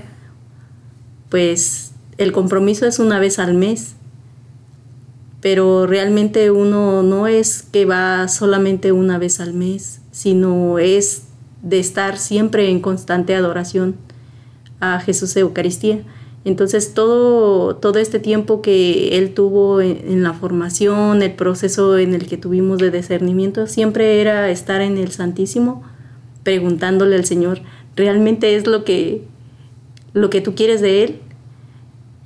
[1.29, 3.95] pues el compromiso es una vez al mes,
[5.41, 11.23] pero realmente uno no es que va solamente una vez al mes, sino es
[11.63, 13.95] de estar siempre en constante adoración
[14.79, 16.03] a Jesús Eucaristía.
[16.43, 22.15] Entonces todo, todo este tiempo que él tuvo en, en, la formación, el proceso en
[22.15, 25.83] el que tuvimos de discernimiento, siempre era estar en el Santísimo
[26.43, 27.61] preguntándole al Señor,
[27.95, 29.23] ¿realmente es lo que,
[30.13, 31.19] lo que tú quieres de Él?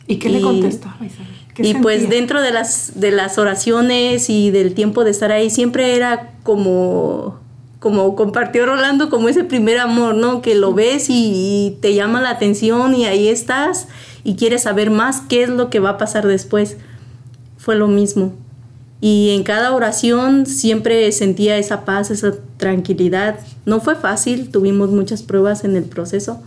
[0.07, 1.35] ¿Y qué y, le contestaba Isabel?
[1.57, 5.95] Y pues dentro de las, de las oraciones y del tiempo de estar ahí, siempre
[5.95, 7.39] era como
[7.85, 10.41] como compartió Rolando, como ese primer amor, ¿no?
[10.41, 13.87] Que lo ves y, y, te llama la atención y ahí estás
[14.23, 16.77] y quieres saber más qué es lo que va a pasar después.
[17.57, 18.33] Fue lo mismo.
[19.01, 23.37] Y en cada oración siempre sentía esa paz, esa tranquilidad.
[23.67, 26.41] No fue fácil, tuvimos muchas pruebas en el proceso.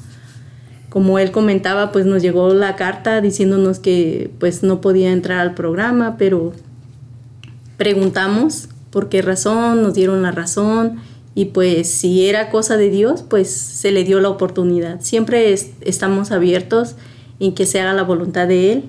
[0.88, 5.54] Como él comentaba, pues nos llegó la carta diciéndonos que pues no podía entrar al
[5.54, 6.52] programa, pero
[7.76, 13.22] preguntamos por qué razón, nos dieron la razón y pues si era cosa de Dios,
[13.22, 15.00] pues se le dio la oportunidad.
[15.00, 16.96] Siempre es, estamos abiertos
[17.40, 18.84] en que se haga la voluntad de Él.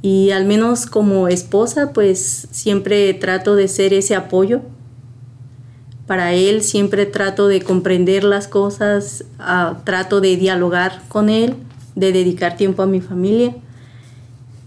[0.00, 4.62] Y al menos como esposa, pues siempre trato de ser ese apoyo
[6.06, 11.54] para Él, siempre trato de comprender las cosas, uh, trato de dialogar con Él,
[11.94, 13.54] de dedicar tiempo a mi familia.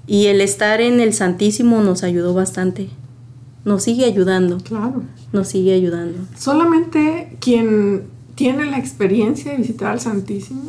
[0.06, 2.90] Y el estar en el Santísimo nos ayudó bastante
[3.66, 4.58] nos sigue ayudando.
[4.58, 5.04] Claro.
[5.32, 6.18] Nos sigue ayudando.
[6.38, 8.04] Solamente quien
[8.36, 10.64] tiene la experiencia de visitar al Santísimo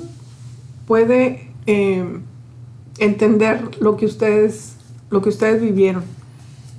[0.86, 2.04] puede eh,
[2.98, 4.74] entender lo que ustedes,
[5.10, 6.02] lo que ustedes vivieron.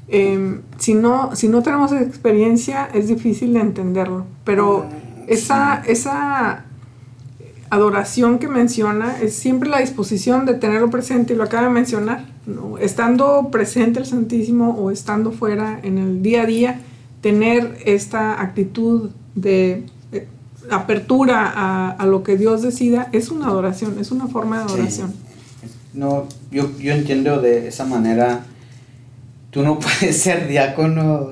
[0.08, 4.26] eh, si, no, si no tenemos experiencia es difícil de entenderlo.
[4.44, 4.86] Pero
[5.28, 6.66] esa, esa
[7.70, 12.33] adoración que menciona es siempre la disposición de tenerlo presente y lo acaba de mencionar.
[12.46, 12.78] ¿No?
[12.78, 16.80] Estando presente el Santísimo o estando fuera en el día a día,
[17.22, 20.28] tener esta actitud de eh,
[20.70, 24.74] apertura a, a lo que Dios decida es una adoración, es una forma de Sí.
[24.74, 25.14] adoración.
[25.94, 28.46] No, yo, yo entiendo de esa manera.
[29.52, 31.28] Tú no puedes ser diácono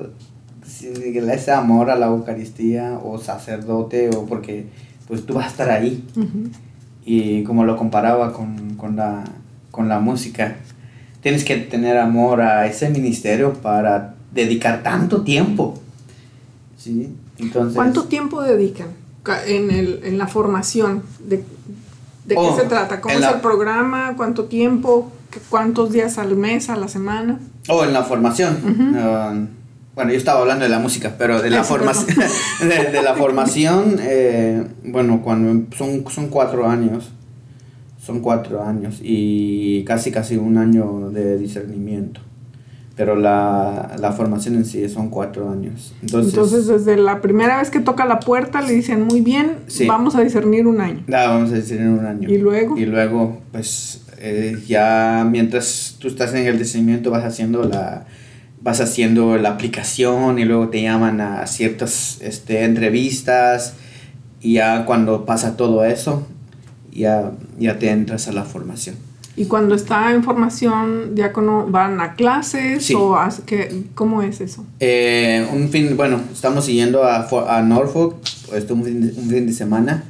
[0.64, 4.66] sin ese amor a la Eucaristía o sacerdote o porque
[5.08, 6.04] pues tú vas a estar ahí.
[7.04, 9.24] Y como lo comparaba con, con la,
[9.72, 10.56] con la música,
[11.22, 15.78] tienes que tener amor a ese ministerio para dedicar tanto tiempo.
[16.78, 17.08] ¿Sí?
[17.38, 18.88] Entonces, ¿Cuánto tiempo dedican
[19.22, 21.02] ca- en, el, en la formación?
[21.20, 21.44] ¿De,
[22.26, 23.00] de Oh, qué se trata?
[23.00, 24.14] ¿Cómo es la- el programa?
[24.16, 25.12] ¿Cuánto tiempo?
[25.30, 27.38] ¿Qué- ¿Cuántos días al mes, a la semana?
[27.68, 28.94] O en la formación.
[28.96, 29.34] Ah,
[29.94, 32.16] bueno, yo estaba hablando de la música, pero de la, sí, formación
[32.60, 37.10] de, de la formación, eh, bueno, cuando son, son cuatro años.
[38.04, 42.20] Son cuatro años y casi casi un año de discernimiento.
[42.96, 45.94] Pero la, la formación en sí son cuatro años.
[46.02, 49.86] Entonces, Entonces, desde la primera vez que toca la puerta, le dicen, muy bien, Sí.
[49.86, 51.04] vamos a discernir un año.
[51.08, 52.28] Ah, vamos a en un año.
[52.28, 52.76] ¿Y luego?
[52.76, 58.04] Y luego, pues, eh, ya mientras tú estás en el discernimiento vas haciendo la
[58.60, 63.74] vas haciendo la aplicación y luego te llaman a ciertas este, entrevistas
[64.40, 66.24] y ya cuando pasa todo eso,
[66.92, 68.96] ya, ya te entras a la formación.
[69.34, 72.94] Y cuando está en formación, diácono, ¿van a clases Sí.
[72.94, 74.64] o hace- qué- cómo es eso?
[74.78, 78.16] Eh, un fin, bueno, estamos siguiendo a, a Norfolk,
[78.54, 80.04] este, un, fin de, un fin de semana,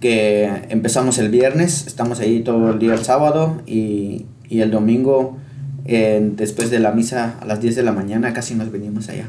[0.00, 5.36] que empezamos el viernes, estamos ahí todo el día el sábado y, y el domingo,
[5.84, 9.28] eh, después de la misa a las 10 de la mañana, casi nos venimos allá.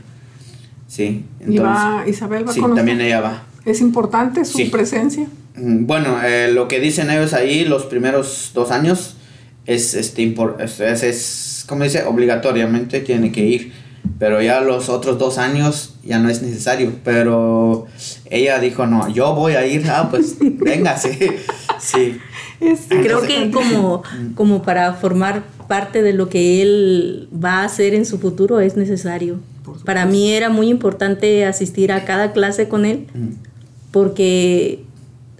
[0.88, 3.08] Sí, y va, Isabel va sí, con también usted?
[3.08, 3.44] ella va.
[3.66, 4.66] ¿Es importante su Sí.
[4.66, 5.28] presencia?
[5.56, 9.16] Mm, Bueno, eh, lo que dicen ellos ahí los primeros dos años
[9.66, 13.74] es, este, es, es, es, como dice, obligatoriamente tiene que ir.
[14.18, 16.94] Pero ya los otros dos años ya no es necesario.
[17.04, 17.86] Pero
[18.30, 19.86] ella dijo, no, yo voy a ir.
[19.90, 22.18] Ah, pues venga, sí.
[22.90, 24.04] Creo que como,
[24.36, 28.76] como para formar parte de lo que él va a hacer en su futuro es
[28.76, 29.40] necesario.
[29.86, 33.28] Para mí era muy importante asistir a cada clase con él Mm.
[33.92, 34.84] porque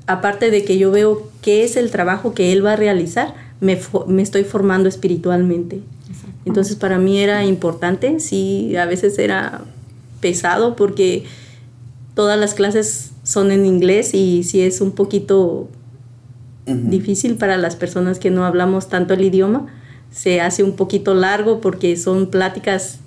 [0.10, 3.80] aparte de que yo veo qué es el trabajo que él va a realizar, me,
[4.24, 5.82] estoy formando espiritualmente.
[6.46, 9.62] Entonces para mí era importante, sí, a veces era
[10.20, 11.26] pesado porque
[12.16, 15.70] todas las clases son en inglés y sí es un poquito
[16.66, 19.68] difícil para las personas que no hablamos tanto el idioma.
[20.12, 22.98] Se hace un poquito largo porque son pláticas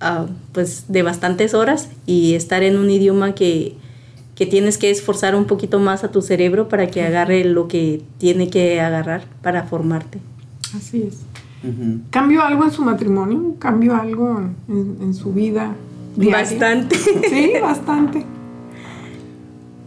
[0.00, 3.76] ah, pues de bastantes horas y estar en un idioma que,
[4.34, 8.02] que tienes que esforzar un poquito más a tu cerebro para que agarre lo que
[8.18, 10.18] tiene que agarrar para formarte.
[10.76, 11.20] Así es.
[12.10, 13.54] ¿Cambió algo en su matrimonio?
[13.58, 15.74] ¿Cambió algo en, en su vida?
[16.16, 16.38] diaria?
[16.42, 16.96] Bastante.
[16.96, 18.24] Sí, bastante.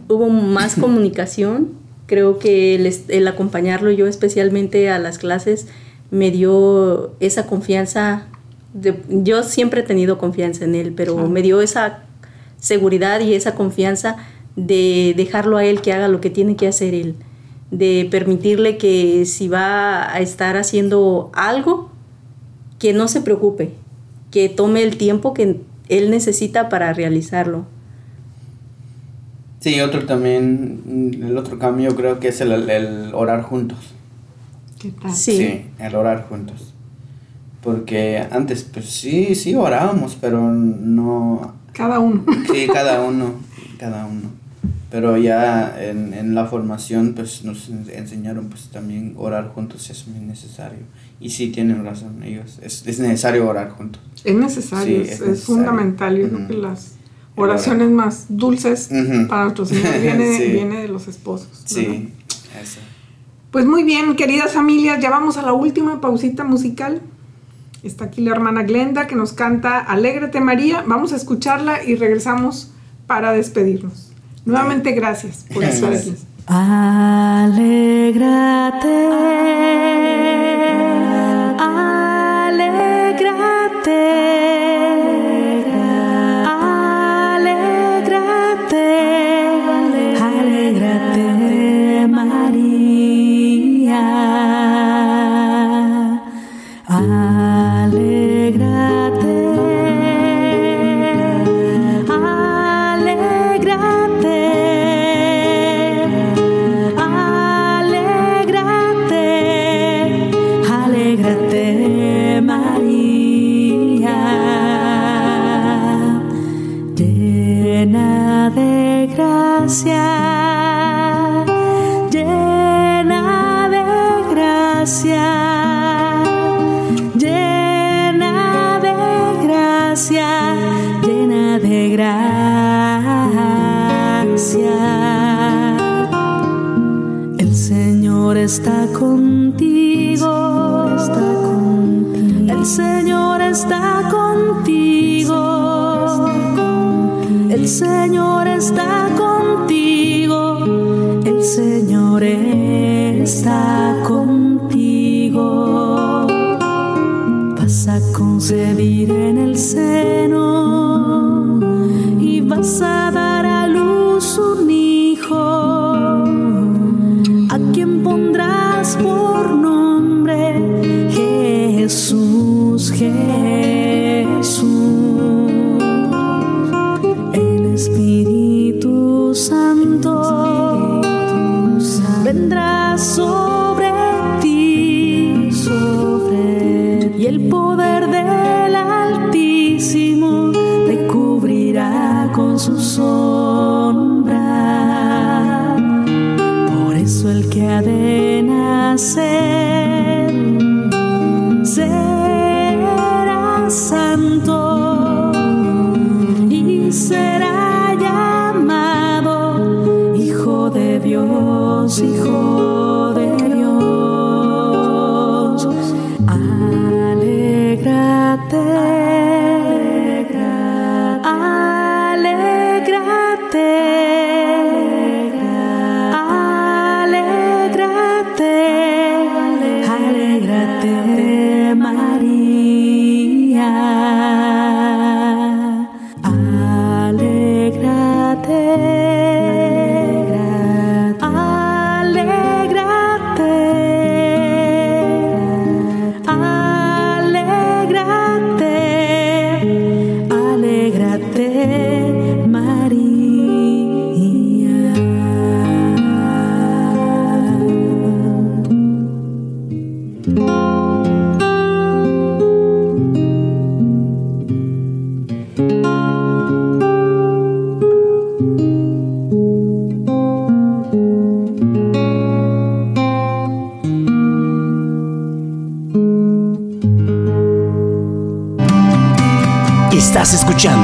[0.08, 1.68] Hubo más comunicación.
[2.06, 2.74] Creo que
[3.08, 5.66] el, acompañarlo yo especialmente a las clases
[6.10, 8.26] me dio esa confianza.
[8.72, 12.04] de- yo siempre he tenido confianza en él, pero me dio esa
[12.58, 14.16] seguridad y esa confianza
[14.58, 17.14] de dejarlo a él que haga lo que tiene que hacer él.
[17.70, 21.90] De permitirle que si va a estar haciendo algo,
[22.78, 23.70] que no se preocupe,
[24.30, 27.66] que tome el tiempo que él necesita para realizarlo.
[29.60, 33.78] Sí, otro también, el otro cambio creo que es el, el orar juntos.
[34.78, 35.12] ¿Qué tal?
[35.12, 35.66] Sí.
[35.78, 36.74] el orar juntos.
[37.62, 42.24] Porque antes, pues sí, sí orábamos, pero no, Cada uno.
[42.52, 43.34] Sí, cada uno,
[43.78, 44.38] cada uno.
[44.90, 50.06] Pero ya en, en la formación pues nos en- enseñaron pues también orar juntos es
[50.08, 50.78] muy necesario.
[51.20, 54.00] Y sí tienen razón ellos, es, es necesario orar juntos.
[54.24, 55.44] Es necesario, Sí, es, es es necesario.
[55.56, 56.16] fundamental.
[56.18, 56.48] Yo creo Ujú.
[56.48, 56.92] que las
[57.36, 58.88] oraciones más dulces
[59.28, 60.44] para nuestro Señor viene, Sí.
[60.52, 61.48] viene de los esposos.
[61.66, 62.12] Sí,
[62.60, 62.80] eso.
[63.50, 67.00] Pues muy bien, queridas familias, ya vamos a la última pausita musical.
[67.82, 70.82] Está aquí la hermana Glenda que nos canta Alégrate María.
[70.86, 72.72] Vamos a escucharla y regresamos
[73.06, 74.07] para despedirnos.
[74.44, 76.14] Nuevamente gracias por estar aquí.
[76.46, 77.48] Alégrate,
[78.88, 81.17] alégrate,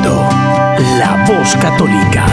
[0.05, 0.28] escuchando
[0.98, 2.26] La Voz Católica.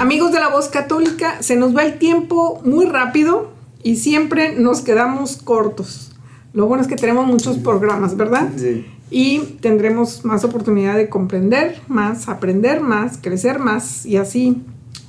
[0.00, 3.50] Amigos de la voz católica, se nos va el tiempo muy rápido
[3.82, 6.12] y siempre nos quedamos cortos.
[6.52, 8.50] Lo bueno es que tenemos muchos programas, ¿verdad?
[8.56, 8.86] Sí.
[9.10, 14.62] Y tendremos más oportunidad de comprender más, aprender más, crecer más y así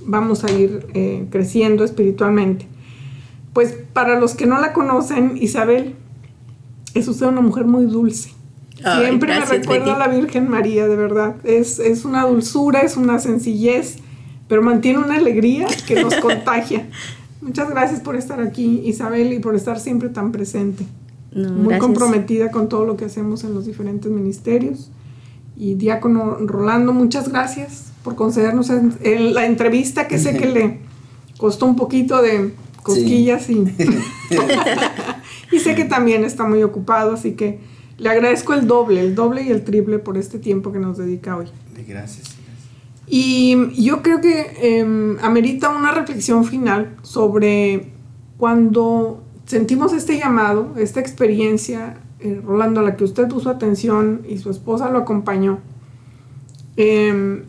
[0.05, 2.67] vamos a ir eh, creciendo espiritualmente.
[3.53, 5.95] Pues para los que no la conocen, Isabel,
[6.93, 8.35] es usted una mujer muy dulce.
[8.83, 10.11] Ay, Siempre gracias, me recuerda a Betty.
[10.15, 11.35] la Virgen María, de verdad.
[11.43, 13.97] Es, es una dulzura, es una sencillez,
[14.47, 16.87] pero mantiene una alegría que nos contagia.
[17.41, 20.83] Muchas gracias por estar aquí, Isabel, y por estar siempre tan presente.
[21.31, 21.81] No, Muy gracias.
[21.81, 24.89] comprometida con todo lo que hacemos en los diferentes ministerios.
[25.57, 30.79] Y Diácono Rolando, muchas gracias por concedernos en- en la entrevista que sé que le
[31.37, 32.53] costó un poquito de
[32.83, 33.63] cosquillas y,
[35.51, 37.59] y sé que también está muy ocupado, así que
[37.97, 41.37] le agradezco el doble, el doble y el triple por este tiempo que nos dedica
[41.37, 41.47] hoy.
[41.87, 42.35] Gracias.
[43.07, 47.91] Y yo creo que eh, amerita una reflexión final sobre
[48.37, 54.39] cuando sentimos este llamado, esta experiencia, eh, Rolando, a la que usted puso atención y
[54.39, 55.59] su esposa lo acompañó.
[56.77, 57.43] Eh,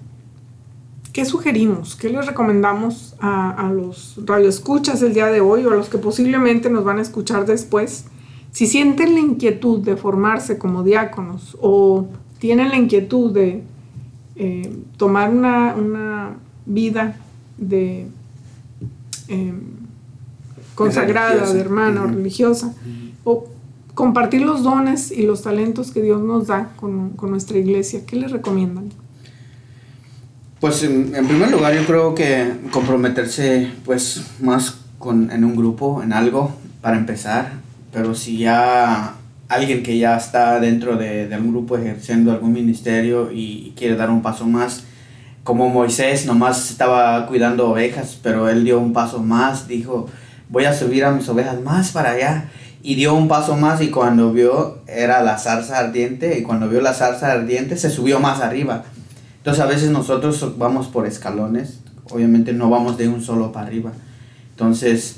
[1.13, 1.97] ¿Qué sugerimos?
[1.97, 5.97] ¿Qué les recomendamos a, a los radioescuchas el día de hoy o a los que
[5.97, 8.05] posiblemente nos van a escuchar después?
[8.57, 12.07] Si sienten la inquietud de formarse como diáconos o
[12.39, 13.63] tienen la inquietud de
[14.35, 17.19] eh, tomar una, una vida
[17.59, 18.07] de
[19.29, 19.53] eh,
[20.75, 22.75] consagrada, de hermana o religiosa,
[23.25, 23.47] o
[23.93, 28.17] compartir los dones y los talentos que Dios nos da con, con nuestra iglesia, ¿qué
[28.17, 28.89] les recomiendan?
[30.61, 36.03] Pues en, en primer lugar yo creo que comprometerse pues más con, en un grupo,
[36.03, 37.66] en algo, para empezar.
[37.97, 39.15] Pero si ya
[39.49, 44.11] alguien que ya está dentro de, de algún grupo ejerciendo algún ministerio y, quiere dar
[44.11, 44.85] un paso más,
[45.45, 50.11] como Moisés nomás estaba cuidando ovejas, pero él dio un paso más, dijo,
[50.51, 52.51] voy a subir a mis ovejas más para allá.
[52.83, 56.83] y dio un paso más y cuando vio era la zarza ardiente y cuando vio
[56.83, 58.85] la zarza ardiente se subió más arriba.
[59.39, 61.81] Entonces a veces nosotros vamos por escalones,
[62.11, 63.93] obviamente no vamos de un solo para arriba.
[64.57, 65.17] Entonces,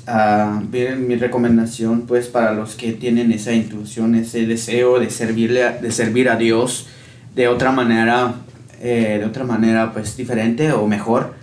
[0.69, 5.71] bien, mi recomendación pues para los que tienen esa intuición, ese deseo de servirle, a-
[5.77, 6.87] de servir a Dios
[7.35, 8.33] de otra manera,
[8.81, 11.35] eh, de otra manera pues diferente o mejor,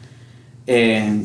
[0.67, 1.23] eh,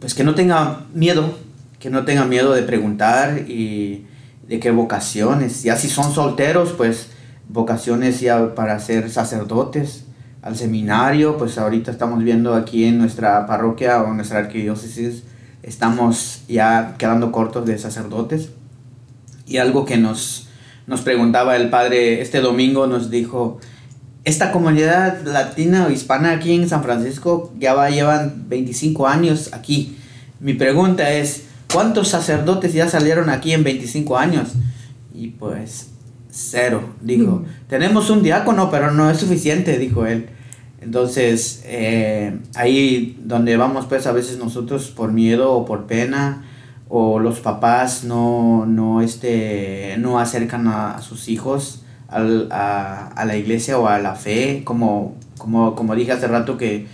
[0.00, 1.36] pues que no tenga miedo,
[1.78, 4.06] que no tenga miedo de preguntar y
[4.48, 7.08] de qué vocaciones, ya si son solteros, pues
[7.50, 10.04] vocaciones ya para ser sacerdotes,
[10.40, 15.24] al seminario, pues ahorita estamos viendo aquí en nuestra parroquia o nuestra arquidiócesis,
[15.62, 18.50] estamos ya quedando cortos de sacerdotes.
[19.46, 20.48] Y algo que nos,
[20.86, 23.60] nos preguntaba el padre este domingo, nos dijo,
[24.24, 29.96] esta comunidad latina o hispana aquí en San Francisco ya va, llevan 25 años aquí.
[30.40, 34.50] Mi pregunta es, ¿cuántos sacerdotes ya salieron aquí en 25 años?
[35.14, 35.88] Y pues
[36.30, 37.44] cero, dijo.
[37.68, 40.28] Tenemos un diácono, pero no es suficiente, dijo él.
[40.80, 46.44] Entonces, eh, ahí donde vamos, pues a veces nosotros por miedo o por pena,
[46.88, 53.36] o los papás no, no, este, no acercan a, sus hijos al- a, a la
[53.36, 56.86] iglesia o a la fe, como, como, como dije hace rato que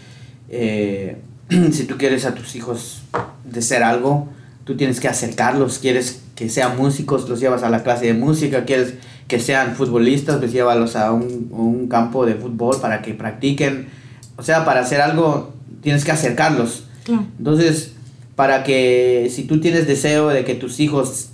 [0.50, 1.16] eh,
[1.72, 3.02] si tú quieres a tus hijos
[3.44, 4.28] de ser algo,
[4.64, 8.64] tú tienes que acercarlos, quieres que sean músicos, los llevas a la clase de música,
[8.64, 8.94] quieres
[9.28, 13.88] que sean futbolistas, pues llévalos a un, un campo de fútbol para que practiquen,
[14.36, 15.52] o sea, para hacer algo
[15.82, 16.84] tienes que acercarlos.
[17.04, 17.26] Claro.
[17.38, 17.92] Entonces,
[18.36, 21.30] para que si tú tienes deseo de que tus hijos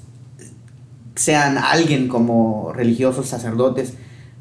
[1.14, 3.94] sean alguien como religiosos, sacerdotes,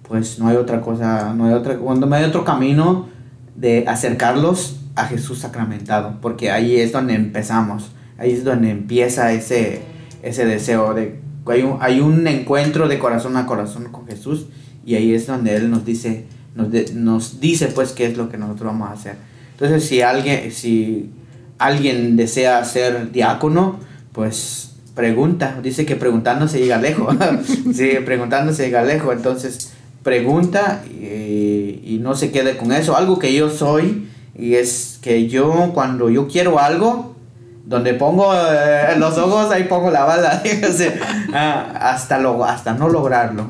[0.08, 3.10] pues no hay otra cosa, no hay otra, cuando no hay otro camino
[3.56, 9.82] de acercarlos a Jesús sacramentado, porque ahí es donde empezamos, ahí es donde empieza ese,
[10.22, 14.46] ese deseo de hay un, hay un encuentro de corazón a corazón con Jesús
[14.86, 16.26] y ahí es donde él nos dice
[16.56, 19.16] nos, de- nos dice pues qué es lo que nosotros vamos a hacer.
[19.54, 21.10] Entonces, si alguien si
[21.58, 23.80] alguien desea ser diácono,
[24.12, 27.16] pues pregunta, dice que preguntando se llega lejos.
[27.74, 29.72] sí, preguntando se llega lejos, entonces
[30.04, 32.98] pregunta y, y no se quede con eso.
[32.98, 37.11] Algo que yo soy y es que yo cuando yo quiero algo,
[37.66, 40.32] donde pongo eh, los ojos, ahí pongo la bala.
[40.44, 41.00] Fíjese,
[41.34, 43.48] ah, hasta, lo, hasta no lograrlo.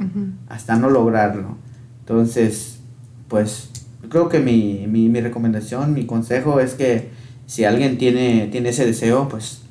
[0.49, 1.57] Hasta no lograrlo.
[1.99, 2.79] Entonces,
[3.27, 3.69] pues,
[4.09, 7.09] creo que mi, mi, mi recomendación, mi consejo es que
[7.45, 9.61] si alguien tiene, tiene ese deseo, pues,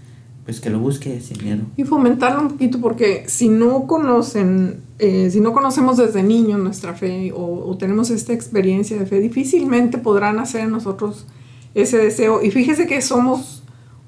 [0.44, 1.62] pues que lo busque sin miedo.
[1.76, 6.94] Y fomentarlo un poquito porque si no conocen, eh, si no conocemos desde niños nuestra
[6.94, 11.26] fe o, o tenemos esta experiencia de fe, difícilmente podrán hacer en nosotros
[11.74, 12.42] ese deseo.
[12.42, 13.59] Y fíjese que somos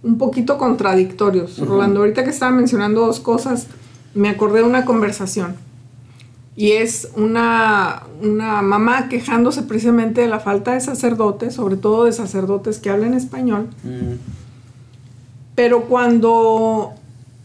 [0.02, 1.58] un poquito contradictorios.
[1.58, 3.68] Rolando, ahorita que estaba mencionando dos cosas,
[4.14, 5.54] me acordé de una conversación.
[6.54, 12.12] Y es una, una mamá quejándose precisamente de la falta de sacerdotes, sobre todo de
[12.12, 13.68] sacerdotes que hablan español.
[13.84, 14.16] Mm,
[15.54, 16.92] Pero cuando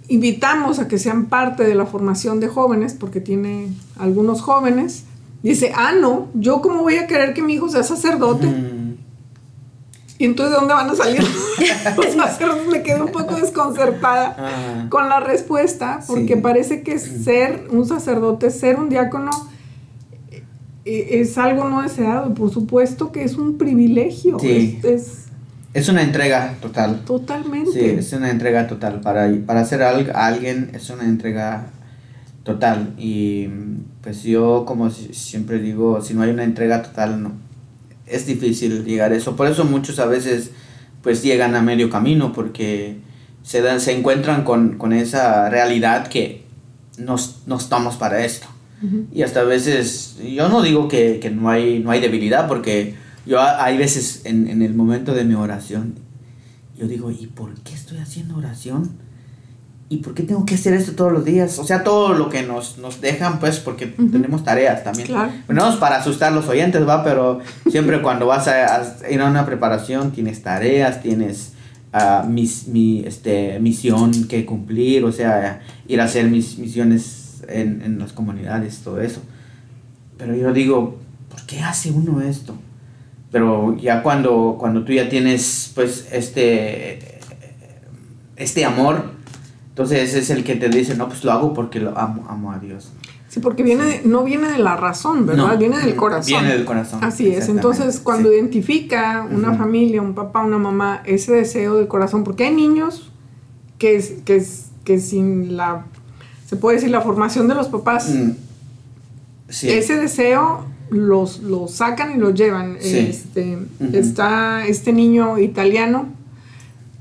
[0.09, 5.03] invitamos a que sean parte de la formación de jóvenes, porque tiene algunos jóvenes,
[5.43, 8.47] dice, ah, no, yo cómo voy a querer que mi hijo sea sacerdote.
[8.47, 8.76] mm,
[10.19, 11.21] Y entonces, ¿de dónde van a salir
[12.15, 12.67] sacerdotes?
[12.71, 16.41] Me quedé un poco desconcertada ah, con la respuesta, porque Sí.
[16.41, 19.29] parece que ser un sacerdote, ser un diácono,
[20.85, 22.33] eh, es algo no deseado.
[22.33, 24.39] Por supuesto que es un privilegio.
[24.39, 24.79] Sí.
[24.83, 25.23] Es, es
[25.73, 27.03] Es una entrega total.
[27.05, 27.71] totalmente.
[27.71, 29.01] Sí, es una entrega total.
[29.01, 31.65] Para, para hacer algo a alguien es una entrega
[32.43, 32.93] total.
[32.97, 33.49] Y
[34.01, 37.31] pues yo, como si- siempre digo, si no hay una entrega total, no.
[38.07, 39.35] Es difícil llegar a eso.
[39.35, 40.51] Por eso muchos a veces
[41.01, 42.97] pues llegan a medio camino porque
[43.43, 46.43] se, dan, se encuentran con, con esa realidad que
[46.97, 48.47] no, no estamos para esto.
[49.11, 52.95] Y hasta a veces, yo no digo que, que no, hay, no hay debilidad, porque
[53.25, 55.95] yo ha- hay veces en, en el momento de mi oración,
[56.77, 58.91] yo digo, ¿y por qué estoy haciendo oración?
[59.89, 61.57] ¿Y por qué tengo que hacer esto todos los días?
[61.59, 65.07] O sea, todo lo que nos, nos dejan, pues, porque tenemos tareas también.
[65.07, 65.31] Claro.
[65.47, 69.21] No es para asustar a los oyentes, va, pero siempre cuando vas a, a ir
[69.21, 71.53] a una preparación tienes tareas, tienes
[71.93, 77.81] ah, mis, mi este, misión que cumplir, o sea, ir a hacer mis misiones en,
[77.81, 79.21] en las comunidades, todo eso.
[80.17, 80.97] Pero yo digo,
[81.29, 82.57] ¿por qué hace uno esto?
[83.31, 87.19] Pero ya cuando, cuando tú ya tienes, pues, este,
[88.35, 89.16] este amor,
[89.77, 92.51] entonces ese es el que te dice, no, pues lo hago porque lo amo, amo
[92.51, 92.91] a Dios.
[93.29, 95.49] Sí, porque viene de- no viene de la razón, ¿verdad?
[95.49, 96.25] No, viene del corazón.
[96.27, 97.47] viene del corazón, Así es.
[97.47, 98.35] Entonces, cuando sí.
[98.35, 99.57] identifica una Ujú.
[99.59, 103.11] familia, un papá, una mamá, ese deseo del corazón, porque hay niños
[103.77, 104.43] que, que,
[104.83, 105.85] que sin la
[106.47, 108.09] se puede decir, la formación de los papás.
[108.09, 108.31] Mm,
[109.49, 109.69] sí.
[109.69, 112.77] Ese deseo los, los sacan y los llevan.
[112.79, 112.97] Sí.
[112.97, 113.95] Este, Ujú.
[113.95, 116.07] Está este niño italiano,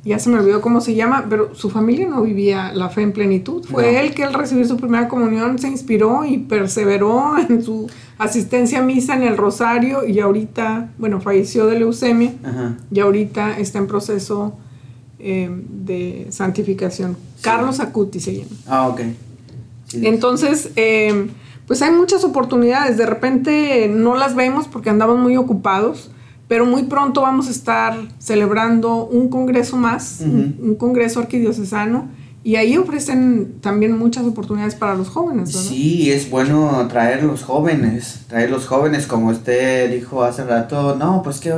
[0.07, 3.13] ya se me olvidó cómo se llama, pero su familia no vivía la fe en
[3.13, 3.65] plenitud.
[3.65, 3.99] Fue No.
[3.99, 8.83] él que al recibir su primera comunión se inspiró y perseveró en su asistencia a
[8.83, 12.77] misa en el rosario y ahorita, bueno, falleció de leucemia Ajá.
[12.91, 14.55] y ahorita está en proceso
[15.19, 17.17] eh, de santificación.
[17.41, 18.51] Carlos Acuti se llama.
[18.67, 19.01] Ah, ok.
[19.89, 20.07] Sí.
[20.07, 21.29] Entonces, eh,
[21.67, 22.97] pues hay muchas oportunidades.
[22.97, 26.11] De repente no las vemos porque andamos muy ocupados,
[26.49, 32.09] pero muy pronto vamos a estar celebrando un congreso más, un, un congreso arquidiocesano,
[32.45, 35.69] y ahí ofrecen también muchas oportunidades para los jóvenes, ¿verdad?
[35.69, 41.23] Sí, es bueno traer los jóvenes, traer los jóvenes, como usted dijo hace rato, no,
[41.25, 41.53] pues que,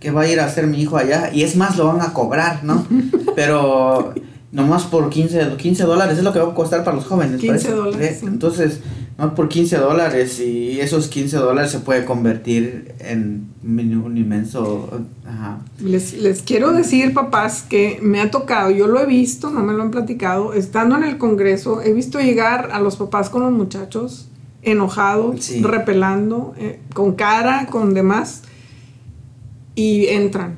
[0.00, 2.14] que va a ir a hacer mi hijo allá, y es más, lo van a
[2.14, 2.86] cobrar, ¿no?
[3.36, 4.14] Pero
[4.50, 7.40] nomás por 15, 15 dólares es lo que va a costar para los jóvenes.
[7.40, 7.72] 15 parece.
[7.72, 8.18] dólares, ¿Eh?
[8.20, 8.26] sí.
[9.16, 15.02] No por 15 dólares, y esos 15 dólares se puede convertir en un inmenso...
[15.24, 15.60] Ajá.
[15.80, 19.72] Les, les quiero decir, papás, que me ha tocado, yo lo he visto, no me
[19.72, 23.52] lo han platicado, estando en el Congreso, he visto llegar a los papás con los
[23.52, 24.28] muchachos
[24.62, 25.62] enojados, Sí.
[25.62, 28.42] repelando, eh, con cara, con demás,
[29.76, 30.56] y entran.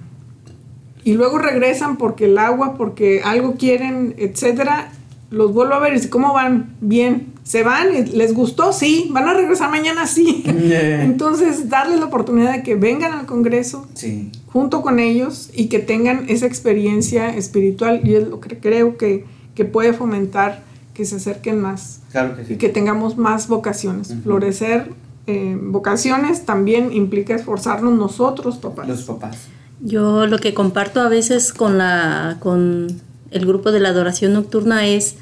[1.05, 4.93] Y luego regresan porque el agua, porque algo quieren, etcétera.
[5.31, 6.75] Los vuelvo a ver y ¿cómo van?
[6.81, 7.36] Bien.
[7.47, 7.87] ¿Se van?
[8.13, 8.73] ¿Les gustó?
[8.73, 9.09] Sí.
[9.13, 10.09] ¿Van a regresar mañana?
[10.09, 10.43] Sí.
[10.45, 15.79] Entonces, darles la oportunidad de que vengan al Congreso, Sí, junto con ellos y que
[15.79, 19.25] tengan esa experiencia espiritual y es lo que creo que,
[19.55, 22.55] que puede fomentar que se acerquen más claro que sí.
[22.55, 24.13] y que tengamos más vocaciones.
[24.25, 24.91] Florecer
[25.29, 28.89] eh, vocaciones también implica esforzarnos nosotros, papás.
[28.89, 29.37] Los papás.
[29.81, 32.89] Yo lo que comparto a veces con la con
[33.31, 35.17] el grupo de la adoración nocturna es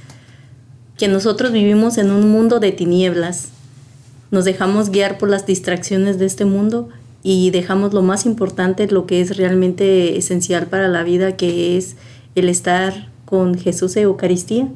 [0.97, 3.49] que nosotros vivimos en un mundo de tinieblas.
[4.31, 6.89] Nos dejamos guiar por las distracciones de este mundo
[7.23, 11.97] y dejamos lo más importante, lo que es realmente esencial para la vida, que es
[12.35, 14.69] el estar con Jesús en Eucaristía.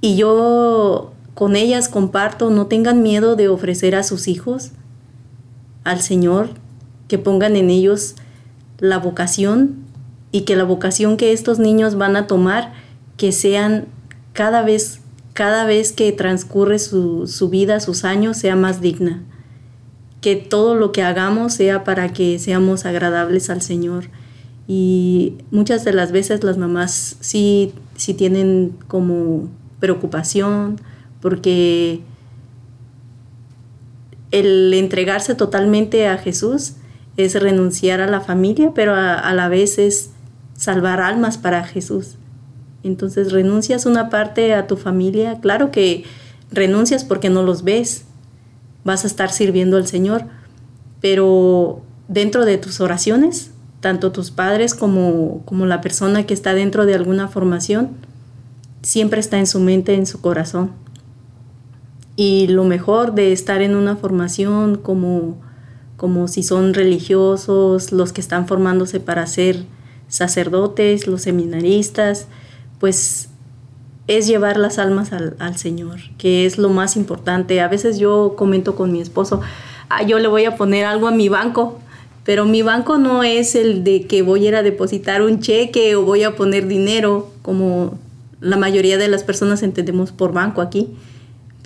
[0.00, 4.72] Y yo con ellas comparto, no tengan miedo de ofrecer a sus hijos
[5.84, 6.50] al Señor,
[7.06, 8.16] que pongan en ellos
[8.78, 9.76] la vocación
[10.32, 12.72] y que la vocación que estos niños van a tomar,
[13.16, 13.86] que sean
[14.38, 15.00] cada vez,
[15.32, 19.24] cada vez que transcurre su, su vida, sus años, sea más digna.
[20.20, 24.04] Que todo lo que hagamos sea para que seamos agradables al Señor.
[24.68, 29.48] Y muchas de las veces las mamás sí, sí tienen como
[29.80, 30.80] preocupación
[31.20, 32.02] porque
[34.30, 36.74] el entregarse totalmente a Jesús
[37.16, 40.10] es renunciar a la familia, pero a, a la vez es
[40.54, 42.17] salvar almas para Jesús.
[42.88, 46.04] Entonces renuncias una parte a tu familia, claro que
[46.50, 48.04] renuncias porque no los ves,
[48.84, 50.24] vas a estar sirviendo al Señor,
[51.00, 56.86] pero dentro de tus oraciones, tanto tus padres como, como la persona que está dentro
[56.86, 57.90] de alguna formación,
[58.82, 60.70] siempre está en su mente, en su corazón.
[62.16, 65.36] Y lo mejor de estar en una formación como,
[65.96, 69.66] como si son religiosos, los que están formándose para ser
[70.08, 72.26] sacerdotes, los seminaristas,
[72.78, 73.28] pues
[74.06, 77.60] es llevar las almas al, Señor, que es lo más importante.
[77.60, 79.40] A veces yo comento con mi esposo,
[79.90, 81.78] ah, yo le voy a poner algo a mi banco,
[82.24, 85.94] pero mi banco no es el de que voy a ir a depositar un cheque
[85.94, 87.98] o voy a poner dinero, como
[88.40, 90.88] la mayoría de las personas entendemos por banco aquí.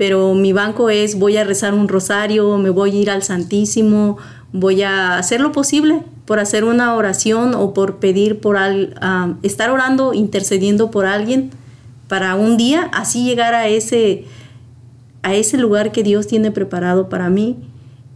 [0.03, 4.19] Pero mi banco es voy a rezar un rosario, me voy a ir al Santísimo,
[4.53, 9.37] voy a hacer lo posible por hacer una oración o por pedir por al, uh,
[9.47, 11.51] estar orando, intercediendo por alguien
[12.09, 14.25] para un día así llegar a ese
[15.23, 17.59] a ese lugar que Dios tiene preparado para mí,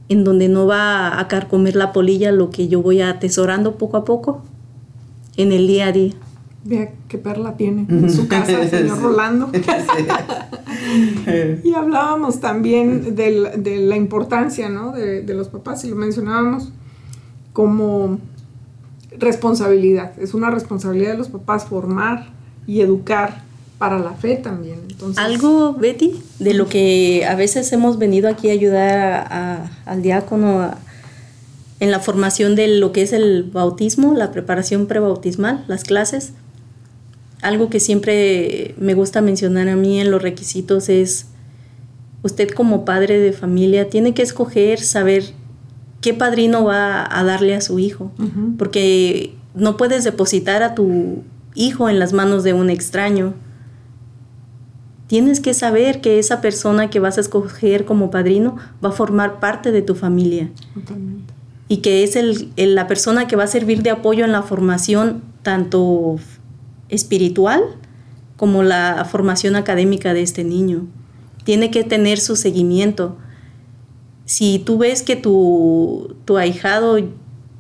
[0.09, 4.05] en donde no va a carcomer la polilla lo que yo voy atesorando poco a
[4.05, 4.43] poco
[5.37, 6.15] en el día a día.
[6.65, 9.53] Vea qué perla tiene en su casa el señor Rolando.
[11.65, 14.93] y hablábamos también de, de la importancia ¿no?
[14.93, 16.73] de, de, los papás, y lo mencionábamos
[17.53, 18.19] como
[19.19, 20.13] responsabilidad.
[20.21, 22.29] Es una responsabilidad de los papás formar
[22.67, 23.43] y educar
[23.79, 24.81] para la fe también.
[24.89, 30.71] Entonces, Algo, Betty, de lo que a veces hemos venido aquí a ayudar al diácono
[31.79, 36.33] en la formación de lo que es el bautismo, la preparación prebautismal, las clases.
[37.43, 41.27] Algo que siempre me gusta mencionar a mí en los requisitos es,
[42.23, 45.25] usted como padre de familia tiene que escoger, saber
[46.01, 48.57] qué padrino va a darle a su hijo, uh -huh.
[48.57, 51.23] porque no puedes depositar a tu
[51.55, 53.35] hijo en las manos de un extraño.
[55.07, 59.39] Tienes que saber que esa persona que vas a escoger como padrino va a formar
[59.39, 61.33] parte de tu familia Totalmente.
[61.69, 64.43] y que es el- el- la persona que va a servir de apoyo en la
[64.43, 66.19] formación tanto
[66.89, 67.63] espiritual
[68.37, 70.87] como la formación académica de este niño.
[71.45, 73.17] Tiene que tener su seguimiento.
[74.25, 76.99] Si tú ves que tu, tu ahijado,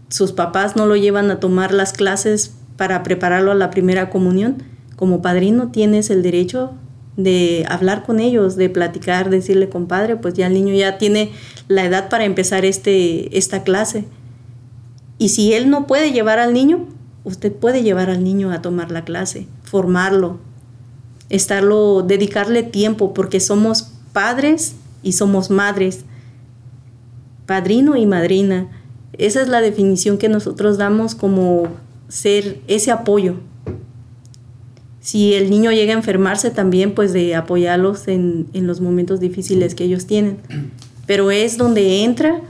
[0.09, 4.63] sus papás no lo llevan a tomar las clases para prepararlo a la primera comunión,
[4.97, 6.73] como padrino tienes el derecho
[7.17, 11.33] de hablar con ellos, de platicar, decirle, compadre, pues ya el niño ya tiene
[11.69, 14.05] la edad para empezar este, esta clase.
[15.19, 16.87] Y si él no puede llevar al niño,
[17.27, 20.39] usted puede llevar al niño a tomar la clase, formarlo,
[21.29, 26.05] estarlo, dedicarle tiempo, porque somos padres y somos madres,
[27.45, 28.69] padrino y madrina.
[29.13, 31.67] Esa es la definición que nosotros damos como
[32.07, 33.35] ser ese apoyo.
[35.01, 39.75] Si el niño llega a enfermarse también, pues de apoyarlos en, en los momentos difíciles
[39.75, 40.39] que ellos tienen.
[41.09, 42.41] Pero es donde entra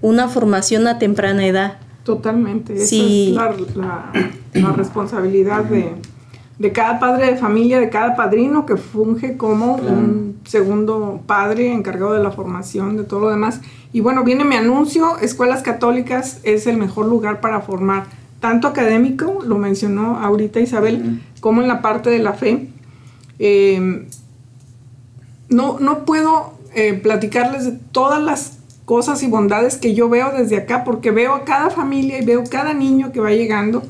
[0.00, 1.83] una formación a temprana edad.
[2.04, 2.74] Totalmente.
[2.74, 2.84] Esa
[3.30, 4.12] es la, la-
[4.60, 5.92] la responsabilidad de,
[6.58, 12.12] de cada padre de familia, de cada padrino que funge como un segundo padre encargado
[12.12, 13.60] de la formación, de todo lo demás.
[13.92, 18.04] Y bueno, viene mi anuncio, Escuelas Católicas es el mejor lugar para formar,
[18.40, 22.68] tanto académico, lo mencionó ahorita Isabel, como en la parte de la fe.
[23.38, 24.06] Eh,
[25.48, 28.53] no, no puedo eh, platicarles de todas las
[28.84, 32.44] cosas y bondades que yo veo desde acá, porque veo a cada familia y veo
[32.44, 33.82] cada niño que va llegando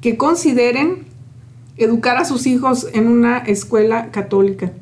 [0.00, 1.04] que consideren
[1.76, 4.72] educar a sus hijos en una escuela católica.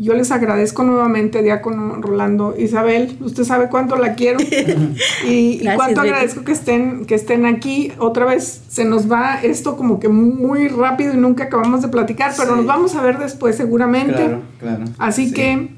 [0.00, 2.54] Yo les agradezco nuevamente, Diácono Rolando.
[2.58, 4.38] Isabel, usted sabe cuánto la quiero
[5.28, 7.92] y, cuánto agradezco que estén, que estén aquí.
[7.98, 12.32] Otra vez se nos va esto como que muy rápido y nunca acabamos de platicar,
[12.34, 12.56] pero Sí.
[12.56, 14.14] nos vamos a ver después seguramente.
[14.14, 14.84] Claro, claro.
[14.96, 15.34] Así Sí.
[15.34, 15.68] que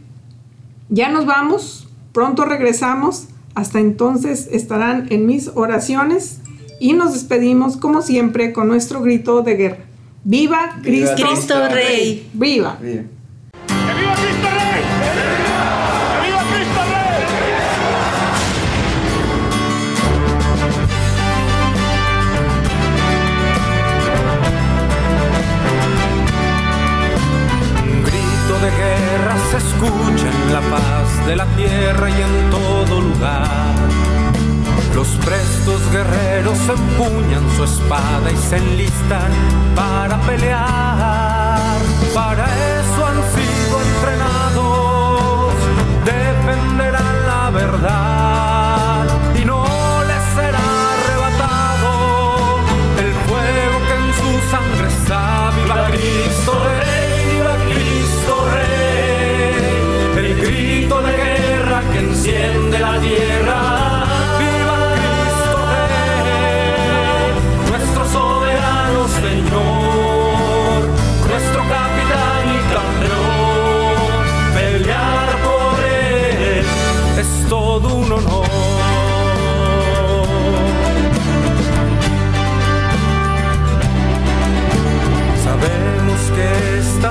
[0.89, 3.27] ya nos vamos, pronto regresamos.
[3.57, 6.39] Hasta entonces estarán en mis oraciones
[6.79, 9.79] y nos despedimos como siempre con nuestro grito de guerra.
[10.23, 11.16] ¡Viva Cristo!
[11.29, 12.31] Cristo Rey!
[12.35, 12.79] ¡Viva!
[12.81, 13.12] Bien.
[31.33, 33.74] De la tierra y en todo lugar.
[34.95, 39.33] Los prestos guerreros empuñan su espada y se enlistan
[39.74, 41.78] para pelear.
[42.14, 42.45] Para
[42.80, 45.55] eso han sido entrenados,
[46.05, 48.32] defenderán la verdad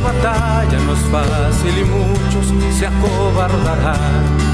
[0.02, 4.51] batalla no es fácil y muchos se acobardarán.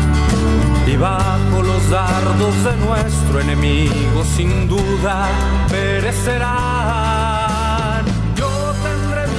[0.99, 5.29] Bajo los dardos de nuestro enemigo sin duda
[5.69, 6.47] perecerán.
[8.35, 8.49] Yo
[8.83, 9.37] tendré mi.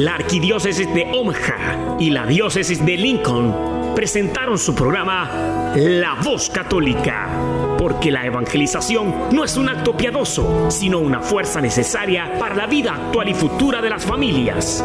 [0.00, 7.28] La Arquidiócesis de Omaha y la Diócesis de Lincoln presentaron su programa La Voz Católica,
[7.78, 12.94] porque la evangelización no es un acto piadoso, sino una fuerza necesaria para la vida
[12.94, 14.84] actual y futura de las familias.